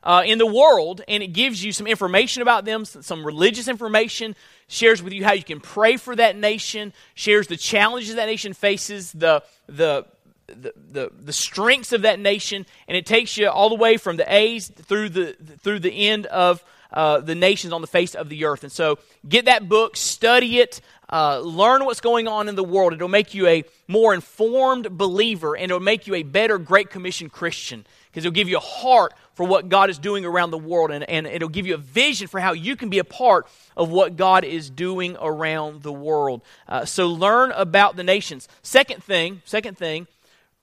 uh, 0.03 0.21
in 0.25 0.37
the 0.37 0.45
world, 0.45 1.01
and 1.07 1.23
it 1.23 1.27
gives 1.27 1.63
you 1.63 1.71
some 1.71 1.87
information 1.87 2.41
about 2.41 2.65
them, 2.65 2.85
some 2.85 3.25
religious 3.25 3.67
information, 3.67 4.35
shares 4.67 5.01
with 5.01 5.13
you 5.13 5.23
how 5.23 5.33
you 5.33 5.43
can 5.43 5.59
pray 5.59 5.97
for 5.97 6.15
that 6.15 6.37
nation, 6.37 6.93
shares 7.15 7.47
the 7.47 7.57
challenges 7.57 8.15
that 8.15 8.25
nation 8.25 8.53
faces, 8.53 9.11
the, 9.13 9.43
the, 9.67 10.05
the, 10.47 10.73
the, 10.91 11.11
the 11.21 11.33
strengths 11.33 11.93
of 11.93 12.01
that 12.01 12.19
nation, 12.19 12.65
and 12.87 12.97
it 12.97 13.05
takes 13.05 13.37
you 13.37 13.47
all 13.47 13.69
the 13.69 13.75
way 13.75 13.97
from 13.97 14.17
the 14.17 14.33
A's 14.33 14.67
through 14.67 15.09
the, 15.09 15.33
through 15.61 15.79
the 15.79 16.09
end 16.09 16.25
of 16.27 16.63
uh, 16.91 17.19
the 17.21 17.33
nations 17.33 17.73
on 17.73 17.81
the 17.81 17.87
face 17.87 18.13
of 18.13 18.29
the 18.29 18.45
earth. 18.45 18.63
And 18.63 18.71
so 18.71 18.99
get 19.27 19.45
that 19.45 19.67
book, 19.67 19.95
study 19.95 20.59
it, 20.59 20.79
uh, 21.11 21.39
learn 21.39 21.85
what's 21.85 22.01
going 22.01 22.27
on 22.27 22.49
in 22.49 22.55
the 22.55 22.63
world. 22.63 22.93
It'll 22.93 23.07
make 23.07 23.33
you 23.33 23.47
a 23.47 23.63
more 23.87 24.13
informed 24.13 24.97
believer, 24.97 25.55
and 25.55 25.65
it'll 25.65 25.79
make 25.79 26.07
you 26.07 26.15
a 26.15 26.23
better 26.23 26.57
Great 26.57 26.89
Commission 26.89 27.29
Christian 27.29 27.85
because 28.13 28.25
it'll 28.25 28.35
give 28.35 28.47
you 28.47 28.57
a 28.57 28.59
heart 28.59 29.15
for 29.33 29.43
what 29.43 29.69
God 29.69 29.89
is 29.89 29.97
doing 29.97 30.23
around 30.23 30.51
the 30.51 30.57
world, 30.59 30.91
and, 30.91 31.03
and 31.09 31.25
it'll 31.25 31.49
give 31.49 31.65
you 31.65 31.73
a 31.73 31.79
vision 31.79 32.27
for 32.27 32.39
how 32.39 32.53
you 32.53 32.75
can 32.75 32.89
be 32.89 32.99
a 32.99 33.03
part 33.03 33.47
of 33.75 33.89
what 33.89 34.15
God 34.15 34.43
is 34.43 34.69
doing 34.69 35.17
around 35.19 35.81
the 35.81 35.91
world. 35.91 36.43
Uh, 36.67 36.85
so 36.85 37.09
learn 37.09 37.51
about 37.53 37.95
the 37.95 38.03
nations. 38.03 38.47
Second 38.61 39.03
thing, 39.03 39.41
second 39.45 39.79
thing, 39.79 40.05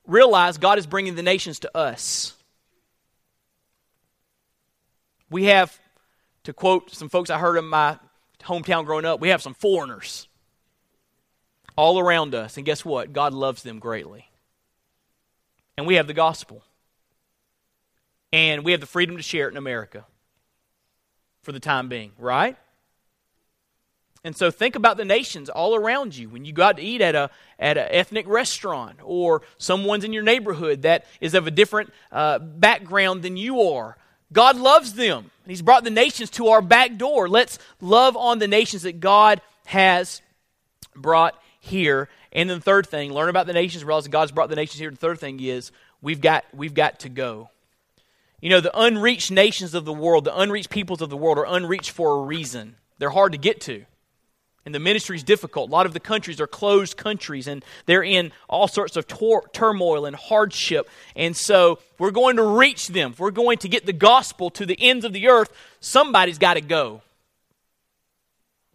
realize 0.07 0.57
God 0.57 0.79
is 0.79 0.87
bringing 0.87 1.15
the 1.15 1.23
nations 1.23 1.59
to 1.59 1.77
us. 1.77 2.35
We 5.29 5.45
have, 5.45 5.77
to 6.43 6.53
quote 6.53 6.91
some 6.91 7.09
folks 7.09 7.29
I 7.29 7.37
heard 7.37 7.57
in 7.57 7.65
my 7.65 7.99
hometown 8.43 8.85
growing 8.85 9.03
up, 9.03 9.19
we 9.19 9.27
have 9.27 9.41
some 9.41 9.53
foreigners 9.53 10.29
all 11.75 11.99
around 11.99 12.33
us. 12.33 12.55
And 12.55 12.65
guess 12.65 12.85
what? 12.85 13.11
God 13.11 13.33
loves 13.33 13.61
them 13.61 13.79
greatly. 13.79 14.29
And 15.77 15.85
we 15.85 15.95
have 15.95 16.07
the 16.07 16.13
gospel 16.13 16.63
and 18.33 18.63
we 18.63 18.71
have 18.71 18.81
the 18.81 18.87
freedom 18.87 19.17
to 19.17 19.23
share 19.23 19.47
it 19.47 19.51
in 19.51 19.57
America 19.57 20.05
for 21.43 21.51
the 21.51 21.59
time 21.59 21.89
being, 21.89 22.11
right? 22.17 22.57
And 24.23 24.35
so 24.35 24.51
think 24.51 24.75
about 24.75 24.97
the 24.97 25.05
nations 25.05 25.49
all 25.49 25.75
around 25.75 26.15
you 26.15 26.29
when 26.29 26.45
you 26.45 26.53
go 26.53 26.63
out 26.63 26.77
to 26.77 26.83
eat 26.83 27.01
at 27.01 27.15
a 27.15 27.31
at 27.57 27.77
an 27.77 27.87
ethnic 27.89 28.27
restaurant 28.27 28.99
or 29.03 29.41
someone's 29.57 30.03
in 30.03 30.13
your 30.13 30.23
neighborhood 30.23 30.83
that 30.83 31.05
is 31.19 31.33
of 31.33 31.47
a 31.47 31.51
different 31.51 31.91
uh, 32.11 32.37
background 32.37 33.23
than 33.23 33.35
you 33.35 33.61
are. 33.61 33.97
God 34.31 34.57
loves 34.57 34.93
them. 34.93 35.31
He's 35.47 35.61
brought 35.61 35.83
the 35.83 35.89
nations 35.89 36.29
to 36.31 36.49
our 36.49 36.61
back 36.61 36.97
door. 36.97 37.27
Let's 37.27 37.57
love 37.81 38.15
on 38.15 38.39
the 38.39 38.47
nations 38.47 38.83
that 38.83 38.99
God 38.99 39.41
has 39.65 40.21
brought 40.95 41.35
here. 41.59 42.07
And 42.31 42.49
then 42.49 42.59
the 42.59 42.63
third 42.63 42.87
thing, 42.87 43.11
learn 43.11 43.29
about 43.29 43.47
the 43.47 43.53
nations, 43.53 43.83
realize 43.83 44.07
God's 44.07 44.31
brought 44.31 44.49
the 44.49 44.55
nations 44.55 44.79
here. 44.79 44.91
The 44.91 44.97
third 44.97 45.19
thing 45.19 45.39
is 45.41 45.71
we've 46.01 46.21
got 46.21 46.45
we've 46.53 46.75
got 46.75 46.99
to 47.01 47.09
go. 47.09 47.49
You 48.41 48.49
know, 48.49 48.59
the 48.59 48.77
unreached 48.77 49.31
nations 49.31 49.75
of 49.75 49.85
the 49.85 49.93
world, 49.93 50.25
the 50.25 50.37
unreached 50.37 50.71
peoples 50.71 51.01
of 51.01 51.09
the 51.09 51.17
world 51.17 51.37
are 51.37 51.45
unreached 51.45 51.91
for 51.91 52.17
a 52.17 52.21
reason. 52.23 52.75
They're 52.97 53.11
hard 53.11 53.31
to 53.33 53.37
get 53.37 53.61
to. 53.61 53.85
And 54.65 54.75
the 54.75 54.79
ministry 54.79 55.15
is 55.15 55.23
difficult. 55.23 55.69
A 55.69 55.71
lot 55.71 55.85
of 55.85 55.93
the 55.93 55.99
countries 55.99 56.39
are 56.39 56.47
closed 56.47 56.95
countries 56.95 57.47
and 57.47 57.65
they're 57.85 58.03
in 58.03 58.31
all 58.47 58.67
sorts 58.67 58.95
of 58.95 59.07
tor- 59.07 59.49
turmoil 59.53 60.05
and 60.05 60.15
hardship. 60.15 60.87
And 61.15 61.35
so 61.35 61.79
we're 61.97 62.11
going 62.11 62.35
to 62.35 62.43
reach 62.43 62.87
them. 62.87 63.11
If 63.11 63.19
we're 63.19 63.31
going 63.31 63.57
to 63.59 63.69
get 63.69 63.85
the 63.85 63.93
gospel 63.93 64.51
to 64.51 64.65
the 64.65 64.77
ends 64.79 65.03
of 65.03 65.13
the 65.13 65.29
earth, 65.29 65.51
somebody's 65.79 66.37
got 66.37 66.55
to 66.55 66.61
go. 66.61 67.01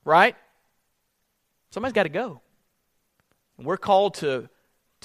Right? 0.05 0.35
Somebody's 1.71 1.95
got 1.95 2.05
to 2.05 2.09
go. 2.09 2.41
And 3.59 3.67
we're 3.67 3.77
called 3.77 4.15
to 4.15 4.49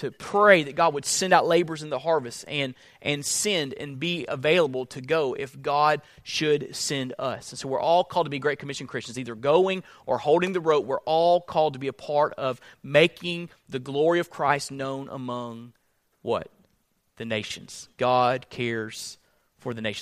to 0.02 0.10
pray 0.10 0.64
that 0.64 0.76
God 0.76 0.96
would 0.96 1.06
send 1.06 1.32
out 1.32 1.46
laborers 1.46 1.84
in 1.84 1.92
the 1.92 2.00
harvest 2.00 2.44
and, 2.48 2.74
and 3.04 3.24
send 3.24 3.76
and 3.76 4.00
be 4.00 4.26
available 4.28 4.88
to 4.88 5.00
go 5.00 5.36
if 5.36 5.62
God 5.62 6.02
should 6.24 6.76
send 6.76 7.14
us. 7.20 7.52
And 7.52 7.60
so 7.60 7.68
we're 7.68 7.80
all 7.80 8.04
called 8.04 8.26
to 8.26 8.32
be 8.32 8.40
Great 8.40 8.58
Commission 8.58 8.88
Christians, 8.88 9.20
either 9.20 9.36
going 9.36 9.84
or 10.08 10.18
holding 10.18 10.54
the 10.54 10.60
rope. 10.60 10.88
We're 10.88 11.02
all 11.02 11.40
called 11.40 11.74
to 11.74 11.80
be 11.80 11.88
a 11.88 11.94
part 11.94 12.34
of 12.34 12.60
making 12.82 13.52
the 13.70 13.78
glory 13.78 14.20
of 14.20 14.32
Christ 14.32 14.72
known 14.72 15.08
among 15.08 15.74
what? 16.24 16.50
The 17.18 17.26
nations. 17.26 17.88
God 17.98 18.50
cares 18.50 19.20
for 19.60 19.76
the 19.76 19.82
nations. 19.82 20.00